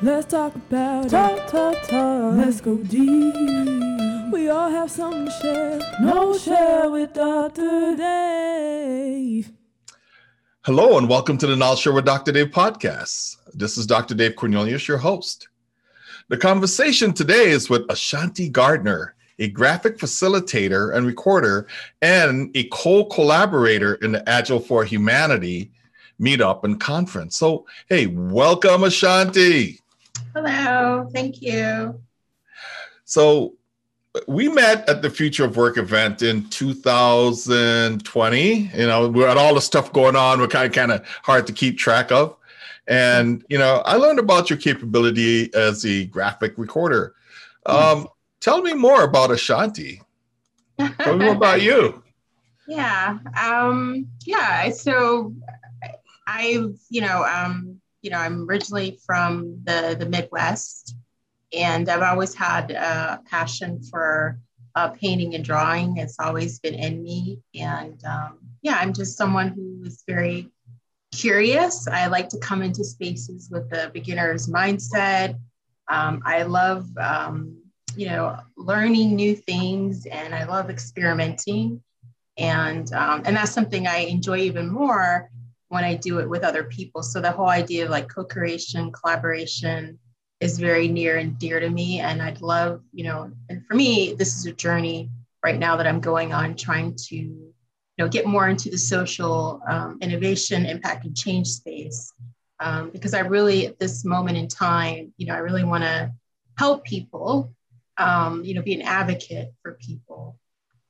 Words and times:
Let's 0.00 0.26
talk 0.26 0.54
about 0.54 1.10
talk, 1.10 1.32
it. 1.32 1.48
Talk, 1.48 1.82
talk. 1.88 2.36
Let's 2.36 2.60
go 2.60 2.76
deep. 2.76 3.34
We 4.32 4.48
all 4.48 4.70
have 4.70 4.92
something 4.92 5.24
to 5.24 5.30
share. 5.32 5.80
KnolShare 6.00 6.92
with 6.92 7.14
Dr. 7.14 7.96
Dave. 7.96 9.50
Hello, 10.64 10.98
and 10.98 11.08
welcome 11.08 11.36
to 11.38 11.48
the 11.48 11.56
KnolShare 11.56 11.92
with 11.92 12.04
Dr. 12.04 12.30
Dave 12.30 12.52
podcast. 12.52 13.38
This 13.54 13.76
is 13.76 13.88
Dr. 13.88 14.14
Dave 14.14 14.36
Cornelius, 14.36 14.86
your 14.86 14.98
host. 14.98 15.48
The 16.28 16.36
conversation 16.36 17.12
today 17.12 17.50
is 17.50 17.68
with 17.68 17.82
Ashanti 17.90 18.48
Gardner, 18.48 19.16
a 19.40 19.48
graphic 19.48 19.98
facilitator 19.98 20.94
and 20.94 21.08
recorder, 21.08 21.66
and 22.02 22.56
a 22.56 22.68
co 22.68 23.04
collaborator 23.06 23.94
in 23.94 24.12
the 24.12 24.28
Agile 24.28 24.60
for 24.60 24.84
Humanity 24.84 25.72
meetup 26.20 26.62
and 26.62 26.80
conference. 26.80 27.36
So, 27.36 27.66
hey, 27.88 28.06
welcome, 28.06 28.84
Ashanti. 28.84 29.80
Hello, 30.34 31.08
thank 31.12 31.42
you. 31.42 32.00
So 33.04 33.54
we 34.26 34.48
met 34.48 34.88
at 34.88 35.02
the 35.02 35.10
Future 35.10 35.44
of 35.44 35.56
Work 35.56 35.78
event 35.78 36.22
in 36.22 36.48
2020. 36.48 38.52
You 38.52 38.86
know, 38.86 39.08
we 39.08 39.22
had 39.22 39.36
all 39.36 39.54
the 39.54 39.60
stuff 39.60 39.92
going 39.92 40.16
on. 40.16 40.40
We're 40.40 40.48
kind 40.48 40.66
of 40.66 40.72
kind 40.72 40.92
of 40.92 41.06
hard 41.22 41.46
to 41.46 41.52
keep 41.52 41.78
track 41.78 42.10
of. 42.10 42.36
And 42.86 43.44
you 43.48 43.58
know, 43.58 43.82
I 43.84 43.96
learned 43.96 44.18
about 44.18 44.50
your 44.50 44.58
capability 44.58 45.52
as 45.54 45.84
a 45.84 46.06
graphic 46.06 46.54
recorder. 46.56 47.14
Um, 47.66 48.08
tell 48.40 48.62
me 48.62 48.72
more 48.72 49.04
about 49.04 49.30
Ashanti. 49.30 50.00
Tell 50.78 51.16
me 51.16 51.26
more 51.26 51.34
about 51.34 51.62
you. 51.68 52.02
Yeah. 52.66 53.18
Um, 53.40 54.08
yeah. 54.24 54.70
So 54.70 55.34
I've, 56.26 56.78
you 56.88 57.00
know, 57.00 57.24
um, 57.24 57.80
you 58.02 58.10
know, 58.10 58.18
I'm 58.18 58.48
originally 58.48 58.98
from 59.04 59.60
the, 59.64 59.96
the 59.98 60.06
Midwest, 60.06 60.96
and 61.52 61.88
I've 61.88 62.02
always 62.02 62.34
had 62.34 62.70
a 62.70 63.20
passion 63.28 63.82
for 63.82 64.38
uh, 64.74 64.88
painting 64.90 65.34
and 65.34 65.44
drawing. 65.44 65.96
It's 65.96 66.18
always 66.20 66.60
been 66.60 66.74
in 66.74 67.02
me. 67.02 67.40
And 67.58 68.02
um, 68.04 68.38
yeah, 68.62 68.78
I'm 68.80 68.92
just 68.92 69.16
someone 69.16 69.48
who 69.48 69.82
is 69.84 70.04
very 70.06 70.50
curious. 71.12 71.88
I 71.88 72.06
like 72.06 72.28
to 72.30 72.38
come 72.38 72.62
into 72.62 72.84
spaces 72.84 73.48
with 73.50 73.68
the 73.70 73.90
beginner's 73.92 74.46
mindset. 74.46 75.36
Um, 75.88 76.22
I 76.24 76.42
love, 76.42 76.86
um, 76.96 77.56
you 77.96 78.06
know, 78.06 78.36
learning 78.56 79.16
new 79.16 79.34
things 79.34 80.06
and 80.06 80.34
I 80.34 80.44
love 80.44 80.70
experimenting. 80.70 81.82
And, 82.36 82.92
um, 82.92 83.22
and 83.24 83.36
that's 83.36 83.50
something 83.50 83.86
I 83.86 84.00
enjoy 84.00 84.38
even 84.38 84.68
more 84.68 85.28
when 85.68 85.84
I 85.84 85.94
do 85.94 86.18
it 86.18 86.28
with 86.28 86.42
other 86.42 86.64
people. 86.64 87.02
So 87.02 87.20
the 87.20 87.30
whole 87.30 87.48
idea 87.48 87.84
of 87.84 87.90
like 87.90 88.08
co-creation, 88.08 88.92
collaboration 88.92 89.98
is 90.40 90.58
very 90.58 90.88
near 90.88 91.16
and 91.16 91.38
dear 91.38 91.60
to 91.60 91.68
me. 91.68 92.00
And 92.00 92.22
I'd 92.22 92.40
love, 92.40 92.82
you 92.92 93.04
know, 93.04 93.30
and 93.48 93.66
for 93.66 93.74
me, 93.74 94.14
this 94.14 94.36
is 94.36 94.46
a 94.46 94.52
journey 94.52 95.10
right 95.44 95.58
now 95.58 95.76
that 95.76 95.86
I'm 95.86 96.00
going 96.00 96.32
on 96.32 96.56
trying 96.56 96.94
to, 97.08 97.16
you 97.16 97.52
know, 97.98 98.08
get 98.08 98.26
more 98.26 98.48
into 98.48 98.70
the 98.70 98.78
social 98.78 99.60
um, 99.68 99.98
innovation, 100.00 100.66
impact, 100.66 101.04
and 101.04 101.16
change 101.16 101.48
space. 101.48 102.12
Um, 102.60 102.90
because 102.90 103.14
I 103.14 103.20
really, 103.20 103.66
at 103.66 103.78
this 103.78 104.04
moment 104.04 104.36
in 104.36 104.48
time, 104.48 105.12
you 105.16 105.26
know, 105.26 105.34
I 105.34 105.38
really 105.38 105.64
want 105.64 105.84
to 105.84 106.12
help 106.56 106.84
people, 106.84 107.52
um, 107.98 108.44
you 108.44 108.54
know, 108.54 108.62
be 108.62 108.74
an 108.74 108.82
advocate 108.82 109.52
for 109.62 109.74
people. 109.74 110.38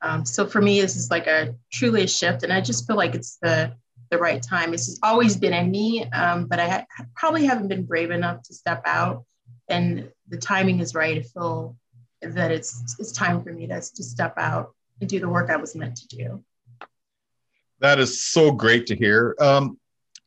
Um, 0.00 0.24
so 0.24 0.46
for 0.46 0.62
me, 0.62 0.80
this 0.80 0.96
is 0.96 1.10
like 1.10 1.26
a 1.26 1.54
truly 1.72 2.04
a 2.04 2.08
shift, 2.08 2.42
and 2.42 2.52
I 2.52 2.60
just 2.60 2.86
feel 2.86 2.96
like 2.96 3.14
it's 3.14 3.36
the 3.42 3.74
the 4.10 4.18
right 4.18 4.42
time. 4.42 4.74
It's 4.74 4.98
always 5.02 5.36
been 5.36 5.52
in 5.52 5.70
me, 5.70 6.04
um, 6.10 6.46
but 6.46 6.58
I 6.58 6.68
ha- 6.68 7.06
probably 7.14 7.44
haven't 7.44 7.68
been 7.68 7.84
brave 7.84 8.10
enough 8.10 8.42
to 8.44 8.54
step 8.54 8.82
out. 8.86 9.24
And 9.68 10.10
the 10.28 10.38
timing 10.38 10.80
is 10.80 10.94
right. 10.94 11.18
I 11.18 11.22
feel 11.22 11.76
that 12.22 12.50
it's 12.50 12.96
it's 12.98 13.12
time 13.12 13.42
for 13.42 13.52
me 13.52 13.66
to, 13.66 13.80
to 13.80 14.02
step 14.02 14.34
out 14.38 14.74
and 15.00 15.08
do 15.08 15.20
the 15.20 15.28
work 15.28 15.50
I 15.50 15.56
was 15.56 15.74
meant 15.74 15.96
to 15.96 16.08
do. 16.08 16.44
That 17.80 17.98
is 17.98 18.22
so 18.22 18.50
great 18.50 18.86
to 18.86 18.96
hear. 18.96 19.36
Um, 19.40 19.78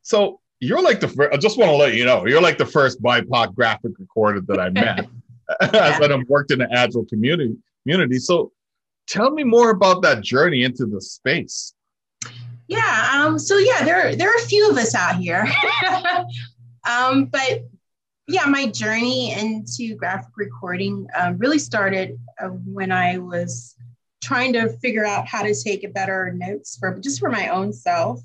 so 0.01 0.39
you're 0.59 0.81
like 0.81 0.99
the 0.99 1.07
first, 1.07 1.33
I 1.33 1.37
just 1.37 1.57
want 1.57 1.69
to 1.69 1.75
let 1.75 1.95
you 1.95 2.05
know, 2.05 2.25
you're 2.25 2.41
like 2.41 2.57
the 2.57 2.65
first 2.65 3.01
BIPOC 3.01 3.55
graphic 3.55 3.91
recorder 3.99 4.41
that 4.41 4.59
I 4.59 4.69
met 4.69 5.07
yeah. 5.61 5.67
as 5.73 6.01
I 6.01 6.23
worked 6.27 6.51
in 6.51 6.59
the 6.59 6.71
Agile 6.71 7.05
community 7.05 7.57
community. 7.83 8.19
So 8.19 8.51
tell 9.07 9.31
me 9.31 9.43
more 9.43 9.71
about 9.71 10.01
that 10.03 10.21
journey 10.21 10.63
into 10.63 10.85
the 10.85 11.01
space. 11.01 11.73
Yeah. 12.71 13.09
Um, 13.13 13.37
so 13.37 13.57
yeah, 13.57 13.83
there 13.83 14.15
there 14.15 14.29
are 14.29 14.37
a 14.37 14.47
few 14.47 14.71
of 14.71 14.77
us 14.77 14.95
out 14.95 15.17
here. 15.17 15.45
um, 16.89 17.25
but 17.25 17.65
yeah, 18.29 18.45
my 18.45 18.67
journey 18.67 19.33
into 19.33 19.93
graphic 19.95 20.31
recording 20.37 21.05
um, 21.19 21.37
really 21.37 21.59
started 21.59 22.17
uh, 22.39 22.47
when 22.47 22.93
I 22.93 23.17
was 23.17 23.75
trying 24.23 24.53
to 24.53 24.69
figure 24.77 25.05
out 25.05 25.27
how 25.27 25.43
to 25.43 25.53
take 25.53 25.93
better 25.93 26.31
notes 26.33 26.77
for 26.79 26.97
just 26.99 27.19
for 27.19 27.29
my 27.29 27.49
own 27.49 27.73
self. 27.73 28.21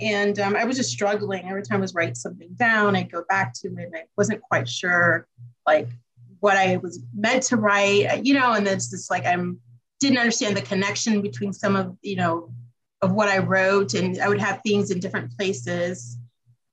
And 0.00 0.38
um, 0.40 0.56
I 0.56 0.64
was 0.64 0.78
just 0.78 0.90
struggling 0.90 1.46
every 1.46 1.62
time 1.62 1.78
I 1.78 1.80
was 1.82 1.94
write 1.94 2.16
something 2.16 2.54
down. 2.56 2.96
I'd 2.96 3.12
go 3.12 3.24
back 3.28 3.52
to 3.60 3.68
it, 3.68 3.74
and 3.76 3.94
I 3.94 4.04
wasn't 4.16 4.40
quite 4.40 4.66
sure 4.66 5.28
like 5.66 5.90
what 6.40 6.56
I 6.56 6.78
was 6.78 7.00
meant 7.14 7.42
to 7.44 7.58
write, 7.58 8.24
you 8.24 8.32
know. 8.32 8.54
And 8.54 8.66
it's 8.66 8.88
just 8.88 9.10
like 9.10 9.26
I'm 9.26 9.60
didn't 10.00 10.18
understand 10.18 10.56
the 10.56 10.62
connection 10.62 11.20
between 11.20 11.52
some 11.52 11.76
of 11.76 11.94
you 12.00 12.16
know 12.16 12.50
of 13.02 13.12
what 13.12 13.28
I 13.28 13.38
wrote, 13.38 13.94
and 13.94 14.20
I 14.20 14.28
would 14.28 14.40
have 14.40 14.60
things 14.64 14.90
in 14.90 15.00
different 15.00 15.36
places. 15.36 16.18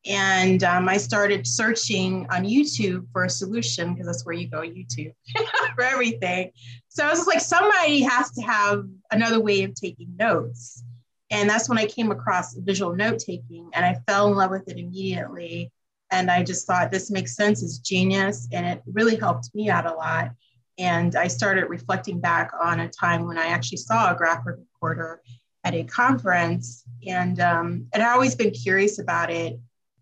And 0.06 0.64
um, 0.64 0.90
I 0.90 0.98
started 0.98 1.48
searching 1.48 2.28
on 2.30 2.44
YouTube 2.44 3.08
for 3.14 3.24
a 3.24 3.30
solution 3.30 3.94
because 3.94 4.08
that's 4.08 4.26
where 4.26 4.36
you 4.36 4.50
go, 4.50 4.62
YouTube, 4.62 5.14
for 5.76 5.84
everything. 5.84 6.52
So 6.90 7.06
I 7.06 7.10
was 7.10 7.26
like, 7.26 7.40
somebody 7.40 8.02
has 8.02 8.32
to 8.32 8.42
have 8.42 8.86
another 9.12 9.40
way 9.40 9.64
of 9.64 9.74
taking 9.76 10.14
notes. 10.18 10.84
And 11.30 11.50
that's 11.50 11.70
when 11.70 11.78
I 11.78 11.86
came 11.86 12.12
across 12.12 12.54
visual 12.56 12.96
note 12.96 13.20
taking, 13.20 13.70
and 13.74 13.86
I 13.86 14.00
fell 14.08 14.28
in 14.28 14.36
love 14.36 14.52
with 14.52 14.70
it 14.70 14.78
immediately. 14.78 15.72
And 16.12 16.30
I 16.30 16.44
just 16.44 16.68
thought 16.68 16.92
this 16.92 17.10
makes 17.10 17.36
sense, 17.36 17.64
it's 17.64 17.80
genius, 17.80 18.48
and 18.52 18.66
it 18.66 18.84
really 18.86 19.16
helped 19.16 19.50
me 19.56 19.70
out 19.70 19.88
a 19.88 19.94
lot. 19.94 20.32
And 20.78 21.16
I 21.16 21.28
started 21.28 21.70
reflecting 21.70 22.20
back 22.20 22.52
on 22.62 22.82
a 22.82 22.90
time 22.90 23.26
when 23.26 23.38
I 23.38 23.48
actually 23.48 23.78
saw 23.78 24.12
a 24.12 24.18
graphic 24.18 24.56
recorder 24.58 25.22
at 25.64 25.74
a 25.74 25.84
conference, 25.84 26.84
and 27.08 27.40
um, 27.40 27.88
and 27.94 28.04
I 28.04 28.12
always 28.12 28.36
been 28.36 28.52
curious 28.52 29.00
about 29.00 29.30
it, 29.32 29.60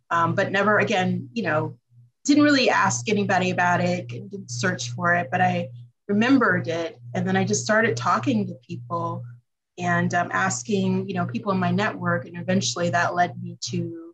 um, 0.10 0.36
but 0.36 0.52
never 0.52 0.80
again, 0.80 1.30
you 1.34 1.44
know, 1.44 1.78
didn't 2.26 2.44
really 2.44 2.70
ask 2.70 3.10
anybody 3.10 3.52
about 3.52 3.82
it, 3.82 4.08
didn't 4.08 4.50
search 4.52 4.92
for 4.92 5.14
it, 5.16 5.30
but 5.32 5.42
I 5.42 5.70
remembered 6.08 6.68
it, 6.68 7.00
and 7.14 7.28
then 7.28 7.36
I 7.36 7.44
just 7.44 7.64
started 7.64 7.96
talking 7.96 8.48
to 8.48 8.56
people 8.68 9.24
and 9.78 10.14
um, 10.14 10.30
asking, 10.32 11.08
you 11.08 11.16
know, 11.16 11.26
people 11.26 11.52
in 11.52 11.60
my 11.60 11.72
network, 11.72 12.26
and 12.26 12.38
eventually 12.38 12.90
that 12.90 13.16
led 13.16 13.42
me 13.42 13.58
to 13.70 14.14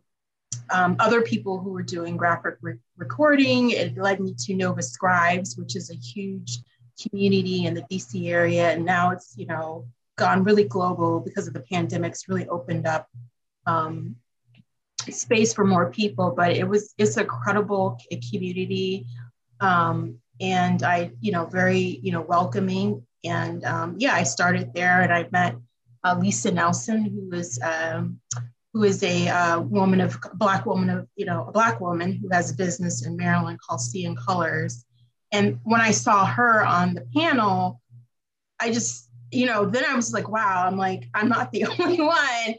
um, 0.70 0.96
other 0.98 1.22
people 1.22 1.58
who 1.58 1.70
were 1.70 1.82
doing 1.82 2.16
graphic 2.16 2.56
re- 2.60 2.78
recording. 2.96 3.70
It 3.70 3.96
led 3.96 4.20
me 4.20 4.34
to 4.46 4.54
Nova 4.54 4.82
Scribes, 4.82 5.56
which 5.56 5.76
is 5.76 5.90
a 5.90 5.94
huge 5.94 6.58
community 7.00 7.66
in 7.66 7.74
the 7.74 7.82
DC 7.82 8.28
area, 8.28 8.70
and 8.70 8.84
now 8.84 9.10
it's 9.10 9.34
you 9.36 9.46
know 9.46 9.86
gone 10.18 10.44
really 10.44 10.64
global 10.64 11.20
because 11.20 11.46
of 11.46 11.54
the 11.54 11.64
pandemics 11.72 12.28
really 12.28 12.46
opened 12.48 12.86
up 12.86 13.08
um, 13.66 14.16
space 15.08 15.54
for 15.54 15.64
more 15.64 15.90
people 15.90 16.34
but 16.36 16.50
it 16.52 16.68
was 16.68 16.92
it's 16.98 17.16
a 17.16 17.24
credible 17.24 17.98
community 18.30 19.06
um, 19.60 20.18
and 20.40 20.82
i 20.82 21.10
you 21.20 21.32
know 21.32 21.46
very 21.46 22.00
you 22.02 22.12
know 22.12 22.20
welcoming. 22.20 23.04
And 23.24 23.64
um, 23.64 23.96
yeah 23.98 24.14
i 24.14 24.22
started 24.22 24.72
there 24.74 25.02
and 25.02 25.12
i 25.12 25.26
met 25.32 25.56
uh, 26.04 26.16
lisa 26.18 26.50
nelson 26.50 27.04
who 27.04 27.36
was 27.36 27.58
um, 27.62 28.20
who 28.72 28.84
is 28.84 29.02
a 29.02 29.28
uh, 29.28 29.60
woman 29.60 30.00
of 30.00 30.16
black 30.34 30.66
woman 30.66 30.90
of 30.90 31.08
you 31.16 31.26
know 31.26 31.46
a 31.48 31.52
black 31.52 31.80
woman 31.80 32.12
who 32.12 32.28
has 32.30 32.52
a 32.52 32.56
business 32.56 33.04
in 33.06 33.16
maryland 33.16 33.58
called 33.60 33.80
sea 33.80 34.04
and 34.04 34.18
colors. 34.18 34.84
And 35.32 35.58
when 35.64 35.80
i 35.80 35.90
saw 35.90 36.24
her 36.24 36.64
on 36.64 36.94
the 36.94 37.06
panel 37.14 37.80
i 38.60 38.70
just 38.70 39.07
you 39.30 39.46
know, 39.46 39.64
then 39.64 39.84
I 39.84 39.94
was 39.94 40.12
like, 40.12 40.28
wow, 40.28 40.64
I'm 40.66 40.76
like, 40.76 41.08
I'm 41.14 41.28
not 41.28 41.52
the 41.52 41.66
only 41.78 42.00
one. 42.00 42.54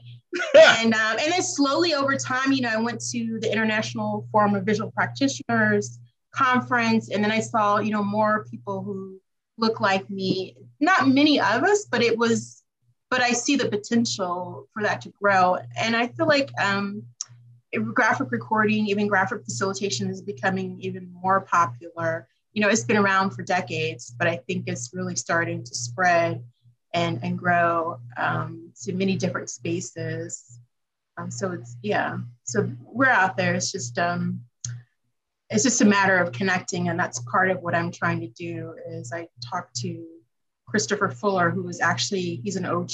and 0.56 0.94
um, 0.94 1.18
and 1.20 1.32
then 1.32 1.42
slowly 1.42 1.94
over 1.94 2.16
time, 2.16 2.52
you 2.52 2.62
know, 2.62 2.70
I 2.70 2.78
went 2.78 3.02
to 3.12 3.40
the 3.40 3.52
International 3.52 4.28
Forum 4.32 4.56
of 4.56 4.64
Visual 4.64 4.92
Practitioners 4.92 6.00
conference, 6.32 7.10
and 7.10 7.24
then 7.24 7.32
I 7.32 7.40
saw, 7.40 7.80
you 7.80 7.92
know, 7.92 8.04
more 8.04 8.46
people 8.50 8.84
who 8.84 9.20
look 9.58 9.82
like 9.82 10.08
me. 10.10 10.56
Not 10.80 11.08
many 11.08 11.40
of 11.40 11.64
us, 11.64 11.86
but 11.90 12.04
it 12.04 12.18
was, 12.18 12.64
but 13.10 13.22
I 13.22 13.32
see 13.32 13.56
the 13.56 13.70
potential 13.70 14.68
for 14.72 14.84
that 14.84 15.02
to 15.02 15.10
grow, 15.10 15.58
and 15.76 15.96
I 15.96 16.08
feel 16.10 16.28
like 16.28 16.52
um, 16.62 17.02
graphic 17.94 18.32
recording, 18.32 18.86
even 18.86 19.08
graphic 19.08 19.44
facilitation, 19.44 20.12
is 20.12 20.22
becoming 20.22 20.80
even 20.80 21.12
more 21.12 21.42
popular. 21.42 22.28
You 22.54 22.62
know, 22.62 22.70
it's 22.70 22.84
been 22.84 22.98
around 22.98 23.32
for 23.32 23.42
decades, 23.42 24.14
but 24.18 24.28
I 24.28 24.38
think 24.48 24.66
it's 24.68 24.92
really 24.94 25.16
starting 25.16 25.64
to 25.64 25.76
spread 25.76 26.44
and 26.94 27.20
and 27.24 27.38
grow 27.38 28.00
um, 28.18 28.72
to 28.84 28.94
many 28.94 29.16
different 29.16 29.50
spaces. 29.50 30.60
Um, 31.18 31.32
so 31.32 31.52
it's 31.52 31.76
yeah. 31.82 32.18
So 32.44 32.70
we're 32.84 33.08
out 33.08 33.38
there. 33.38 33.56
It's 33.56 33.72
just 33.72 33.98
um, 34.00 34.42
it's 35.50 35.64
just 35.64 35.82
a 35.82 35.86
matter 35.86 36.18
of 36.18 36.32
connecting, 36.32 36.90
and 36.90 37.00
that's 37.00 37.20
part 37.32 37.50
of 37.50 37.62
what 37.62 37.76
I'm 37.76 37.92
trying 37.92 38.22
to 38.22 38.28
do. 38.28 38.76
Is 38.88 39.12
I 39.14 39.28
talk 39.50 39.72
to 39.78 40.06
Christopher 40.68 41.10
Fuller, 41.10 41.50
who 41.50 41.68
is 41.68 41.82
actually 41.82 42.42
he's 42.44 42.56
an 42.56 42.66
OG 42.66 42.92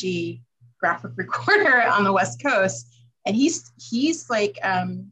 graphic 0.79 1.11
recorder 1.15 1.83
on 1.83 2.03
the 2.03 2.13
West 2.13 2.41
Coast, 2.41 2.93
and 3.25 3.35
he's 3.35 3.71
he's 3.77 4.29
like 4.29 4.57
um, 4.63 5.11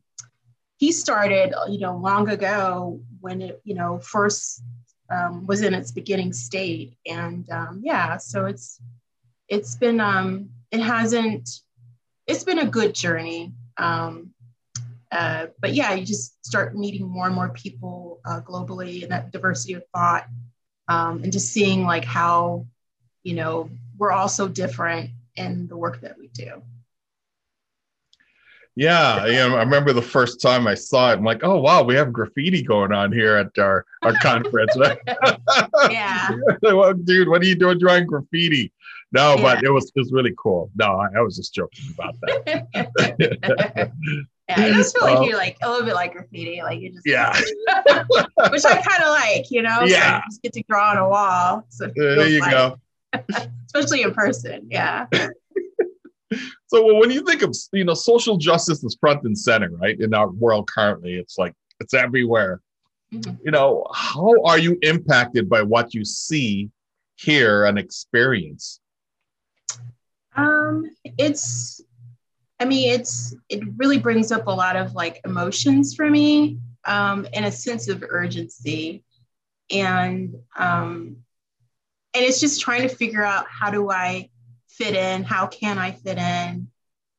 he 0.77 0.91
started 0.91 1.53
you 1.69 1.79
know 1.79 1.97
long 1.97 2.29
ago 2.29 2.99
when 3.21 3.41
it 3.41 3.61
you 3.63 3.75
know 3.75 3.99
first 3.99 4.61
um, 5.13 5.45
was 5.45 5.61
in 5.61 5.73
its 5.73 5.91
beginning 5.91 6.33
state, 6.33 6.97
and 7.05 7.49
um, 7.49 7.81
yeah, 7.83 8.17
so 8.17 8.45
it's 8.45 8.79
it's 9.47 9.75
been 9.75 9.99
um, 9.99 10.49
it 10.71 10.79
hasn't 10.79 11.49
it's 12.27 12.43
been 12.43 12.59
a 12.59 12.65
good 12.65 12.95
journey. 12.95 13.53
Um, 13.77 14.33
uh, 15.11 15.47
but 15.61 15.73
yeah, 15.73 15.93
you 15.93 16.05
just 16.05 16.43
start 16.43 16.75
meeting 16.75 17.07
more 17.07 17.27
and 17.27 17.35
more 17.35 17.49
people 17.49 18.19
uh, 18.25 18.41
globally 18.41 19.03
and 19.03 19.11
that 19.11 19.31
diversity 19.31 19.73
of 19.73 19.83
thought 19.93 20.25
um, 20.87 21.21
and 21.23 21.31
just 21.31 21.53
seeing 21.53 21.83
like 21.83 22.03
how, 22.03 22.65
you 23.21 23.35
know, 23.35 23.69
we're 23.97 24.11
all 24.11 24.27
so 24.27 24.47
different 24.47 25.11
in 25.35 25.67
the 25.67 25.77
work 25.77 26.01
that 26.01 26.17
we 26.17 26.27
do. 26.29 26.63
Yeah, 28.75 29.25
know, 29.27 29.55
I 29.55 29.59
remember 29.59 29.93
the 29.93 30.01
first 30.01 30.41
time 30.41 30.65
I 30.65 30.73
saw 30.73 31.11
it. 31.11 31.17
I'm 31.17 31.23
like, 31.23 31.43
oh 31.43 31.59
wow, 31.59 31.83
we 31.83 31.93
have 31.95 32.11
graffiti 32.11 32.63
going 32.63 32.91
on 32.91 33.11
here 33.11 33.35
at 33.35 33.57
our 33.59 33.85
our 34.01 34.13
conference. 34.13 34.75
yeah, 35.91 36.31
dude, 37.03 37.29
what 37.29 37.41
are 37.41 37.45
you 37.45 37.55
doing 37.55 37.77
drawing 37.77 38.07
graffiti? 38.07 38.71
No, 39.11 39.35
yeah. 39.35 39.41
but 39.41 39.63
it 39.63 39.69
was 39.69 39.91
it 39.95 39.99
was 39.99 40.11
really 40.11 40.33
cool. 40.39 40.71
No, 40.75 40.99
I, 40.99 41.19
I 41.19 41.21
was 41.21 41.35
just 41.35 41.53
joking 41.53 41.85
about 41.93 42.15
that. 42.21 43.91
Yeah, 44.49 44.65
it 44.65 44.73
does 44.73 44.91
feel 44.91 45.03
like 45.03 45.17
um, 45.19 45.23
you're 45.23 45.37
like 45.37 45.55
a 45.61 45.69
little 45.69 45.85
bit 45.85 45.93
like 45.93 46.11
graffiti, 46.11 46.61
like 46.61 46.81
you 46.81 46.91
just 46.91 47.07
yeah, 47.07 47.31
which 48.51 48.65
I 48.65 48.81
kind 48.81 49.01
of 49.01 49.09
like, 49.11 49.49
you 49.49 49.61
know. 49.61 49.83
Yeah, 49.85 50.19
so 50.19 50.23
just 50.29 50.41
get 50.41 50.53
to 50.53 50.63
draw 50.67 50.91
on 50.91 50.97
a 50.97 51.07
wall. 51.07 51.65
So 51.69 51.89
there 51.95 52.27
you 52.27 52.41
like, 52.41 52.51
go. 52.51 52.77
especially 53.67 54.01
in 54.01 54.13
person, 54.13 54.67
yeah. 54.69 55.05
so 56.67 56.85
well, 56.85 56.99
when 56.99 57.11
you 57.11 57.23
think 57.25 57.41
of 57.41 57.55
you 57.71 57.83
know 57.83 57.93
social 57.93 58.37
justice 58.37 58.83
is 58.83 58.97
front 58.99 59.23
and 59.23 59.37
center, 59.37 59.69
right? 59.71 59.99
In 59.99 60.13
our 60.13 60.29
world 60.29 60.69
currently, 60.69 61.15
it's 61.15 61.37
like 61.37 61.53
it's 61.79 61.93
everywhere. 61.93 62.61
Mm-hmm. 63.13 63.35
You 63.43 63.51
know, 63.51 63.85
how 63.93 64.41
are 64.43 64.57
you 64.57 64.77
impacted 64.81 65.49
by 65.49 65.61
what 65.61 65.93
you 65.93 66.03
see, 66.03 66.69
hear, 67.15 67.65
and 67.65 67.77
experience? 67.77 68.79
Um, 70.35 70.89
it's 71.17 71.81
I 72.59 72.65
mean, 72.65 72.91
it's 72.91 73.35
it 73.49 73.61
really 73.77 73.99
brings 73.99 74.31
up 74.31 74.47
a 74.47 74.51
lot 74.51 74.75
of 74.75 74.93
like 74.93 75.19
emotions 75.25 75.95
for 75.95 76.09
me 76.09 76.59
um, 76.85 77.27
and 77.33 77.45
a 77.45 77.51
sense 77.51 77.87
of 77.87 78.03
urgency, 78.07 79.03
and 79.69 80.35
um, 80.57 81.17
and 82.13 82.23
it's 82.23 82.39
just 82.39 82.61
trying 82.61 82.83
to 82.83 82.89
figure 82.89 83.23
out 83.23 83.45
how 83.49 83.69
do 83.69 83.91
I 83.91 84.29
fit 84.77 84.95
in? 84.95 85.23
How 85.23 85.47
can 85.47 85.77
I 85.77 85.91
fit 85.91 86.17
in? 86.17 86.67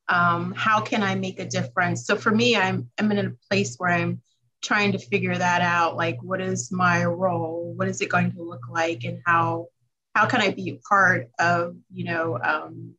Um, 0.07 0.53
how 0.55 0.81
can 0.81 1.01
I 1.03 1.15
make 1.15 1.39
a 1.39 1.45
difference? 1.45 2.05
So 2.05 2.15
for 2.15 2.31
me, 2.31 2.55
I'm 2.55 2.89
I'm 2.99 3.11
in 3.11 3.25
a 3.25 3.35
place 3.49 3.75
where 3.77 3.91
I'm 3.91 4.21
trying 4.61 4.91
to 4.93 4.99
figure 4.99 5.35
that 5.35 5.61
out. 5.61 5.95
Like, 5.95 6.21
what 6.21 6.41
is 6.41 6.71
my 6.71 7.05
role? 7.05 7.73
What 7.75 7.87
is 7.87 8.01
it 8.01 8.09
going 8.09 8.31
to 8.33 8.43
look 8.43 8.67
like? 8.69 9.03
And 9.03 9.21
how 9.25 9.67
how 10.13 10.27
can 10.27 10.41
I 10.41 10.51
be 10.51 10.69
a 10.69 10.87
part 10.87 11.29
of 11.39 11.75
you 11.91 12.05
know 12.05 12.39
um, 12.41 12.95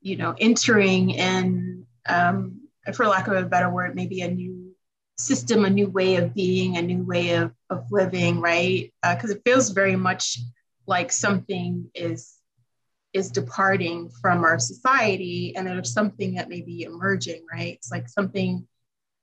you 0.00 0.16
know, 0.16 0.34
entering 0.38 1.10
in, 1.10 1.86
um, 2.08 2.60
for 2.94 3.06
lack 3.06 3.28
of 3.28 3.34
a 3.34 3.42
better 3.42 3.70
word, 3.70 3.94
maybe 3.94 4.22
a 4.22 4.30
new 4.30 4.74
system, 5.18 5.64
a 5.64 5.70
new 5.70 5.88
way 5.88 6.16
of 6.16 6.34
being, 6.34 6.76
a 6.76 6.82
new 6.82 7.02
way 7.02 7.30
of, 7.30 7.52
of 7.70 7.90
living, 7.90 8.40
right? 8.40 8.92
Because 9.02 9.30
uh, 9.30 9.34
it 9.34 9.42
feels 9.44 9.70
very 9.70 9.96
much 9.96 10.38
like 10.86 11.12
something 11.12 11.90
is 11.94 12.37
is 13.12 13.30
departing 13.30 14.08
from 14.20 14.44
our 14.44 14.58
society 14.58 15.54
and 15.56 15.66
there's 15.66 15.92
something 15.92 16.34
that 16.34 16.48
may 16.48 16.60
be 16.60 16.82
emerging 16.82 17.44
right 17.52 17.74
it's 17.74 17.90
like 17.90 18.08
something 18.08 18.66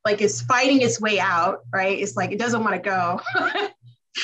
like 0.04 0.22
it's 0.22 0.42
fighting 0.42 0.82
its 0.82 1.00
way 1.00 1.20
out 1.20 1.62
right 1.72 2.00
it's 2.00 2.16
like 2.16 2.32
it 2.32 2.40
doesn't 2.40 2.64
want 2.64 2.76
to 2.76 2.82
go 2.82 3.20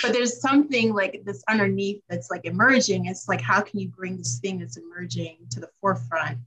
but 0.02 0.14
there's 0.14 0.40
something 0.40 0.94
like 0.94 1.22
this 1.26 1.44
underneath 1.50 2.02
that's 2.08 2.32
like 2.32 2.46
emerging. 2.46 3.08
It's 3.08 3.28
like, 3.28 3.42
how 3.42 3.62
can 3.62 3.80
you 3.80 3.90
bring 3.90 4.18
this 4.18 4.40
thing 4.40 4.60
that's 4.60 4.78
emerging 4.78 5.38
to 5.52 5.60
the 5.60 5.70
forefront 5.82 6.40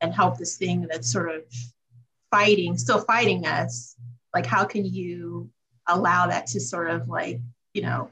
and 0.00 0.12
help 0.12 0.38
this 0.38 0.56
thing 0.56 0.86
that's 0.90 1.10
sort 1.10 1.34
of 1.34 1.42
fighting, 2.30 2.76
still 2.76 3.00
fighting 3.00 3.46
us? 3.46 3.96
Like, 4.34 4.46
how 4.46 4.64
can 4.64 4.84
you 4.84 5.50
allow 5.88 6.26
that 6.26 6.46
to 6.48 6.60
sort 6.60 6.90
of 6.90 7.08
like, 7.08 7.40
you 7.72 7.82
know, 7.82 8.10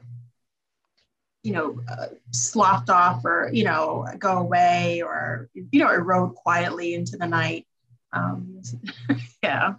you 1.43 1.53
know, 1.53 1.79
uh, 1.89 2.07
sloughed 2.31 2.89
off 2.89 3.23
or, 3.23 3.49
you 3.53 3.63
know, 3.63 4.05
go 4.17 4.37
away 4.37 5.01
or, 5.01 5.49
you 5.53 5.79
know, 5.79 5.89
erode 5.89 6.35
quietly 6.35 6.93
into 6.93 7.17
the 7.17 7.27
night. 7.27 7.65
Um, 8.11 8.61
yeah. 9.43 9.75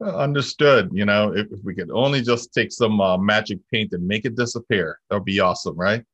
Understood. 0.00 0.90
You 0.92 1.04
know, 1.04 1.34
if, 1.34 1.52
if, 1.52 1.60
we 1.64 1.74
could 1.74 1.90
only 1.90 2.22
just 2.22 2.52
take 2.52 2.72
some 2.72 3.00
uh, 3.00 3.16
magic 3.16 3.58
paint 3.72 3.92
and 3.92 4.06
make 4.06 4.24
it 4.24 4.36
disappear, 4.36 4.98
that 5.08 5.16
would 5.16 5.24
be 5.24 5.40
awesome, 5.40 5.76
right? 5.76 6.04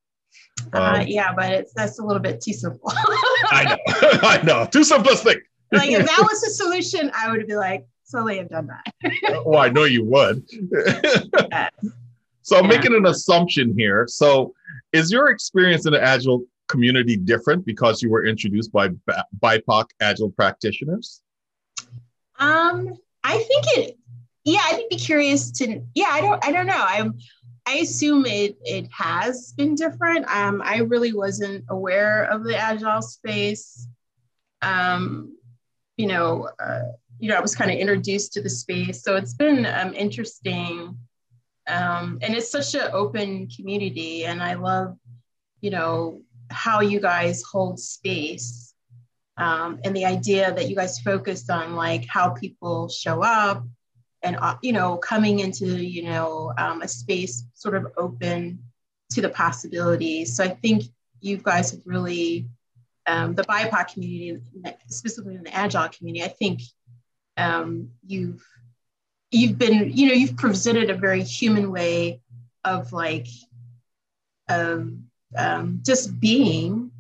Uh, 0.73 0.79
um, 0.79 0.95
uh, 0.95 1.05
yeah, 1.07 1.33
but 1.35 1.53
it's 1.53 1.73
that's 1.75 1.99
a 1.99 2.03
little 2.03 2.23
bit 2.23 2.41
too 2.41 2.53
simple. 2.53 2.91
I 3.51 3.65
know. 3.65 3.77
I 4.23 4.43
know. 4.43 4.67
Too 4.67 4.81
simplistic. 4.81 5.41
like 5.73 5.91
if 5.91 6.07
that 6.07 6.19
was 6.23 6.41
the 6.41 6.51
solution, 6.51 7.11
I 7.15 7.31
would 7.31 7.47
be 7.47 7.57
like, 7.57 7.87
slowly 8.05 8.39
have 8.39 8.49
done 8.49 8.69
that. 8.69 9.45
well, 9.45 9.59
I 9.63 9.69
know 9.69 9.85
you 9.85 10.05
would. 10.05 10.45
yes. 11.51 11.71
So 12.45 12.59
I'm 12.59 12.65
yeah. 12.65 12.77
making 12.77 12.95
an 12.95 13.07
assumption 13.07 13.75
here. 13.77 14.07
So 14.07 14.55
is 14.93 15.11
your 15.11 15.31
experience 15.31 15.87
in 15.87 15.93
the 15.93 16.03
Agile 16.03 16.45
community 16.69 17.17
different 17.17 17.65
because 17.65 18.03
you 18.03 18.11
were 18.11 18.27
introduced 18.27 18.71
by 18.71 18.91
BIPOC 19.41 19.87
Agile 20.01 20.31
practitioners? 20.31 21.23
Um, 22.39 22.99
I 23.25 23.39
think 23.39 23.65
it. 23.79 23.99
Yeah, 24.45 24.61
I'd 24.63 24.85
be 24.91 24.97
curious 24.97 25.51
to. 25.53 25.83
Yeah, 25.95 26.09
I 26.11 26.21
don't. 26.21 26.45
I 26.45 26.53
don't 26.53 26.67
know. 26.67 26.85
I'm. 26.87 27.19
I 27.67 27.77
assume 27.77 28.27
it 28.27 28.59
it 28.63 28.91
has 28.93 29.55
been 29.57 29.75
different. 29.75 30.27
Um, 30.29 30.61
I 30.63 30.81
really 30.81 31.15
wasn't 31.15 31.65
aware 31.71 32.25
of 32.25 32.45
the 32.45 32.59
agile 32.59 33.01
space. 33.01 33.89
Um, 34.61 35.39
you 35.97 36.09
know, 36.09 36.51
uh, 36.63 36.83
you 37.19 37.31
know, 37.31 37.37
I 37.37 37.41
was 37.41 37.55
kind 37.55 37.71
of 37.71 37.79
introduced 37.79 38.35
to 38.35 38.43
the 38.43 38.51
space, 38.51 39.03
so 39.03 39.17
it's 39.17 39.33
been 39.33 39.65
um, 39.65 39.95
interesting. 39.95 40.99
Um, 41.67 42.19
and 42.23 42.35
it's 42.35 42.51
such 42.51 42.75
an 42.75 42.91
open 42.93 43.49
community, 43.49 44.25
and 44.27 44.43
I 44.43 44.55
love, 44.55 44.97
you 45.61 45.71
know, 45.71 46.23
how 46.51 46.81
you 46.81 47.01
guys 47.01 47.43
hold 47.43 47.81
space 47.81 48.75
um, 49.37 49.81
and 49.85 49.95
the 49.97 50.05
idea 50.05 50.53
that 50.55 50.69
you 50.69 50.77
guys 50.77 51.01
focused 51.01 51.51
on 51.51 51.75
like 51.75 52.07
how 52.07 52.31
people 52.31 52.89
show 52.89 53.23
up 53.23 53.65
and 54.23 54.37
uh, 54.41 54.57
you 54.63 54.73
know 54.73 54.97
coming 54.97 55.41
into 55.41 55.67
you 55.67 56.05
know 56.05 56.53
um, 56.57 56.83
a 56.83 56.89
space 56.89 57.45
sort 57.55 57.75
of 57.75 57.87
open 57.97 58.59
to 59.11 59.21
the 59.21 59.29
possibilities. 59.29 60.37
So 60.37 60.45
i 60.45 60.49
think 60.49 60.85
you 61.21 61.37
guys 61.37 61.71
have 61.73 61.81
really 61.85 62.49
um, 63.07 63.35
the 63.35 63.43
bipoc 63.45 63.93
community 63.93 64.41
specifically 64.89 65.35
in 65.35 65.43
the 65.43 65.55
agile 65.55 65.89
community 65.89 66.25
i 66.25 66.29
think 66.29 66.61
um, 67.37 67.91
you've 68.07 68.47
you've 69.35 69.59
been 69.59 69.91
you 69.93 70.07
know 70.07 70.15
you've 70.15 70.37
presented 70.37 70.91
a 70.91 70.95
very 70.95 71.23
human 71.23 71.71
way 71.71 72.21
of 72.65 72.93
like 72.93 73.27
of 74.49 74.93
um, 75.37 75.81
just 75.83 76.19
being 76.21 76.91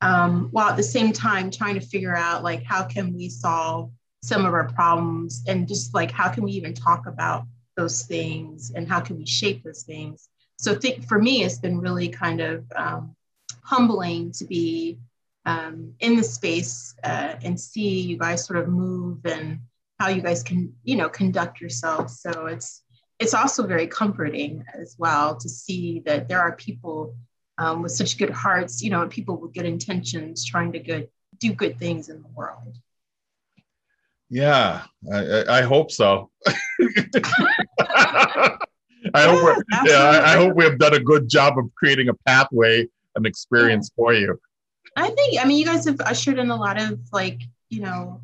um, 0.00 0.48
while 0.50 0.70
at 0.70 0.76
the 0.76 0.82
same 0.82 1.12
time 1.12 1.50
trying 1.50 1.74
to 1.74 1.80
figure 1.80 2.14
out 2.14 2.42
like 2.44 2.62
how 2.62 2.84
can 2.84 3.14
we 3.14 3.28
solve 3.28 3.90
some 4.22 4.44
of 4.44 4.52
our 4.52 4.68
problems 4.68 5.42
and 5.48 5.66
just 5.66 5.94
like 5.94 6.10
how 6.10 6.28
can 6.28 6.44
we 6.44 6.52
even 6.52 6.74
talk 6.74 7.06
about 7.06 7.44
those 7.76 8.02
things 8.02 8.72
and 8.74 8.88
how 8.88 9.00
can 9.00 9.16
we 9.16 9.26
shape 9.26 9.62
those 9.62 9.82
things? 9.82 10.28
So 10.58 10.74
think 10.74 11.06
for 11.06 11.18
me 11.18 11.44
it's 11.44 11.58
been 11.58 11.80
really 11.80 12.08
kind 12.08 12.40
of 12.40 12.64
um, 12.76 13.16
humbling 13.62 14.32
to 14.32 14.44
be 14.44 14.98
um, 15.46 15.94
in 16.00 16.16
the 16.16 16.24
space 16.24 16.94
uh, 17.04 17.34
and 17.42 17.58
see 17.58 18.00
you 18.00 18.18
guys 18.18 18.44
sort 18.44 18.58
of 18.58 18.68
move 18.68 19.24
and 19.24 19.60
how 19.98 20.08
you 20.08 20.22
guys 20.22 20.42
can 20.42 20.72
you 20.84 20.96
know 20.96 21.08
conduct 21.08 21.60
yourselves 21.60 22.20
so 22.20 22.46
it's 22.46 22.82
it's 23.18 23.34
also 23.34 23.66
very 23.66 23.86
comforting 23.86 24.64
as 24.74 24.94
well 24.98 25.36
to 25.36 25.48
see 25.48 26.00
that 26.06 26.28
there 26.28 26.40
are 26.40 26.54
people 26.56 27.16
um, 27.58 27.82
with 27.82 27.92
such 27.92 28.16
good 28.16 28.30
hearts, 28.30 28.82
you 28.82 28.90
know, 28.90 29.02
and 29.02 29.10
people 29.10 29.36
with 29.36 29.52
good 29.52 29.66
intentions 29.66 30.44
trying 30.44 30.72
to 30.72 30.78
good, 30.78 31.08
do 31.38 31.52
good 31.52 31.78
things 31.78 32.08
in 32.08 32.22
the 32.22 32.28
world. 32.28 32.78
Yeah, 34.30 34.82
I, 35.12 35.44
I 35.48 35.62
hope 35.62 35.90
so. 35.90 36.30
I 39.14 39.22
hope 39.22 39.42
we're, 39.42 39.56
yeah, 39.84 40.04
I, 40.04 40.34
I, 40.34 40.36
hope 40.36 40.54
we 40.54 40.64
have 40.64 40.78
done 40.78 40.94
a 40.94 41.00
good 41.00 41.28
job 41.28 41.58
of 41.58 41.64
creating 41.74 42.08
a 42.08 42.14
pathway, 42.26 42.86
an 43.16 43.26
experience 43.26 43.90
yeah. 43.90 43.96
for 43.96 44.12
you. 44.12 44.38
I 44.96 45.08
think, 45.08 45.40
I 45.40 45.44
mean, 45.44 45.58
you 45.58 45.64
guys 45.64 45.86
have 45.86 46.00
ushered 46.00 46.38
in 46.38 46.50
a 46.50 46.56
lot 46.56 46.80
of 46.80 47.00
like, 47.12 47.40
you 47.70 47.80
know, 47.80 48.20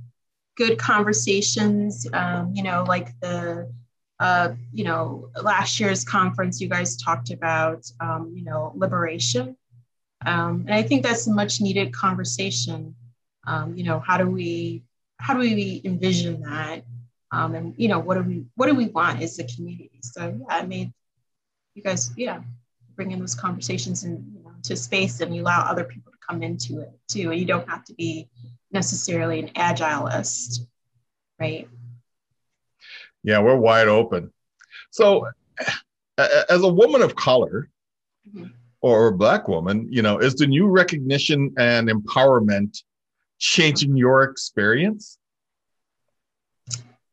good 0.56 0.78
conversations. 0.78 2.06
Um, 2.12 2.52
you 2.54 2.62
know, 2.62 2.84
like 2.86 3.18
the 3.20 3.68
uh, 4.20 4.54
you 4.72 4.84
know, 4.84 5.28
last 5.42 5.80
year's 5.80 6.04
conference, 6.04 6.60
you 6.60 6.68
guys 6.68 6.96
talked 6.96 7.30
about, 7.30 7.84
um, 8.00 8.32
you 8.34 8.44
know, 8.44 8.72
liberation. 8.74 9.56
Um, 10.24 10.64
and 10.66 10.74
I 10.74 10.82
think 10.82 11.02
that's 11.02 11.26
a 11.26 11.32
much 11.32 11.60
needed 11.60 11.92
conversation. 11.92 12.94
Um, 13.46 13.76
you 13.76 13.84
know, 13.84 13.98
how 13.98 14.16
do 14.16 14.26
we, 14.26 14.84
how 15.18 15.34
do 15.34 15.40
we 15.40 15.82
envision 15.84 16.40
that? 16.42 16.84
Um, 17.32 17.54
and 17.54 17.74
you 17.76 17.88
know, 17.88 17.98
what 17.98 18.14
do 18.14 18.22
we, 18.22 18.44
what 18.54 18.68
do 18.68 18.74
we 18.74 18.86
want 18.86 19.20
as 19.20 19.38
a 19.38 19.44
community? 19.44 19.98
So 20.00 20.38
yeah, 20.38 20.56
I 20.56 20.64
mean, 20.64 20.94
you 21.74 21.82
guys, 21.82 22.12
yeah, 22.16 22.40
bring 22.94 23.10
in 23.10 23.18
those 23.18 23.34
conversations 23.34 24.04
and 24.04 24.24
you 24.32 24.44
know, 24.44 24.52
to 24.62 24.76
space 24.76 25.20
and 25.20 25.34
you 25.34 25.42
allow 25.42 25.68
other 25.68 25.84
people 25.84 26.12
come 26.28 26.42
into 26.42 26.80
it 26.80 26.92
too. 27.08 27.32
You 27.32 27.44
don't 27.44 27.68
have 27.68 27.84
to 27.86 27.94
be 27.94 28.28
necessarily 28.70 29.40
an 29.40 29.48
agilist, 29.50 30.66
right? 31.38 31.68
Yeah, 33.22 33.40
we're 33.40 33.56
wide 33.56 33.88
open. 33.88 34.32
So, 34.90 35.28
as 36.18 36.62
a 36.62 36.68
woman 36.68 37.02
of 37.02 37.16
color 37.16 37.70
mm-hmm. 38.28 38.48
or 38.80 39.08
a 39.08 39.12
black 39.12 39.48
woman, 39.48 39.88
you 39.90 40.02
know, 40.02 40.18
is 40.18 40.34
the 40.34 40.46
new 40.46 40.66
recognition 40.66 41.54
and 41.58 41.88
empowerment 41.88 42.82
changing 43.38 43.96
your 43.96 44.22
experience? 44.22 45.18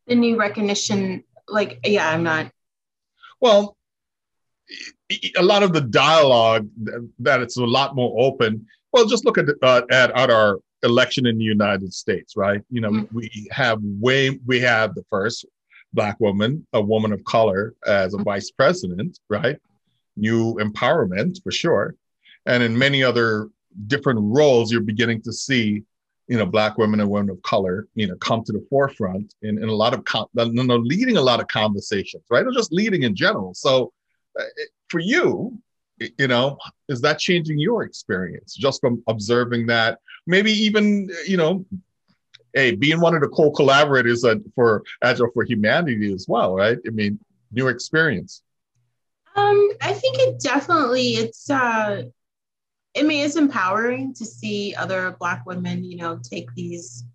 The 0.07 0.15
new 0.15 0.37
recognition, 0.37 1.23
like, 1.47 1.79
yeah, 1.85 2.09
I'm 2.09 2.23
not. 2.23 2.51
Well, 3.39 3.77
a 5.37 5.43
lot 5.43 5.63
of 5.63 5.73
the 5.73 5.81
dialogue 5.81 6.67
that 7.19 7.41
it's 7.41 7.57
a 7.57 7.65
lot 7.65 7.95
more 7.95 8.13
open. 8.17 8.65
Well, 8.93 9.05
just 9.05 9.25
look 9.25 9.37
at 9.37 9.45
uh, 9.61 9.81
at, 9.89 10.11
at 10.11 10.29
our 10.29 10.59
election 10.83 11.25
in 11.25 11.37
the 11.37 11.43
United 11.43 11.93
States, 11.93 12.35
right? 12.35 12.61
You 12.69 12.81
know, 12.81 12.89
mm-hmm. 12.91 13.15
we 13.15 13.47
have 13.51 13.79
way 13.81 14.39
we 14.45 14.59
have 14.61 14.95
the 14.95 15.05
first 15.09 15.45
black 15.93 16.19
woman, 16.19 16.65
a 16.73 16.81
woman 16.81 17.11
of 17.11 17.23
color 17.23 17.75
as 17.85 18.13
a 18.13 18.17
mm-hmm. 18.17 18.23
vice 18.23 18.51
president, 18.51 19.19
right? 19.29 19.57
New 20.15 20.55
empowerment 20.55 21.41
for 21.43 21.51
sure. 21.51 21.95
And 22.45 22.63
in 22.63 22.77
many 22.77 23.03
other 23.03 23.49
different 23.87 24.19
roles, 24.21 24.71
you're 24.71 24.81
beginning 24.81 25.21
to 25.23 25.33
see, 25.33 25.83
you 26.27 26.37
know, 26.37 26.45
black 26.45 26.77
women 26.77 26.99
and 26.99 27.09
women 27.09 27.29
of 27.29 27.41
color, 27.43 27.87
you 27.95 28.07
know, 28.07 28.15
come 28.15 28.43
to 28.43 28.51
the 28.51 28.65
forefront 28.69 29.33
in, 29.41 29.61
in 29.61 29.69
a 29.69 29.73
lot 29.73 29.93
of, 29.93 30.03
know, 30.33 30.77
leading 30.77 31.17
a 31.17 31.21
lot 31.21 31.39
of 31.39 31.47
conversations, 31.47 32.23
right? 32.29 32.45
Or 32.45 32.51
just 32.51 32.73
leading 32.73 33.03
in 33.03 33.15
general. 33.15 33.53
So 33.53 33.91
for 34.89 34.99
you, 34.99 35.57
you 36.17 36.27
know, 36.27 36.57
is 36.89 37.01
that 37.01 37.19
changing 37.19 37.59
your 37.59 37.83
experience 37.83 38.55
just 38.55 38.81
from 38.81 39.03
observing 39.07 39.67
that? 39.67 39.99
Maybe 40.27 40.51
even, 40.51 41.09
you 41.27 41.37
know, 41.37 41.65
hey, 42.53 42.75
being 42.75 42.99
one 42.99 43.15
of 43.15 43.21
the 43.21 43.29
co-collaborators 43.29 44.25
for 44.55 44.83
Agile 45.03 45.29
for 45.33 45.43
Humanity 45.43 46.13
as 46.13 46.25
well, 46.27 46.55
right? 46.55 46.77
I 46.85 46.89
mean, 46.89 47.19
new 47.51 47.67
experience. 47.67 48.41
Um, 49.35 49.71
I 49.81 49.93
think 49.93 50.17
it 50.19 50.41
definitely 50.41 51.11
it's 51.11 51.49
uh 51.49 52.03
I 52.97 53.01
mean 53.01 53.25
it's 53.25 53.37
empowering 53.37 54.13
to 54.15 54.25
see 54.25 54.75
other 54.75 55.15
black 55.19 55.45
women, 55.45 55.85
you 55.85 55.97
know, 55.97 56.19
take 56.21 56.53
these 56.53 57.05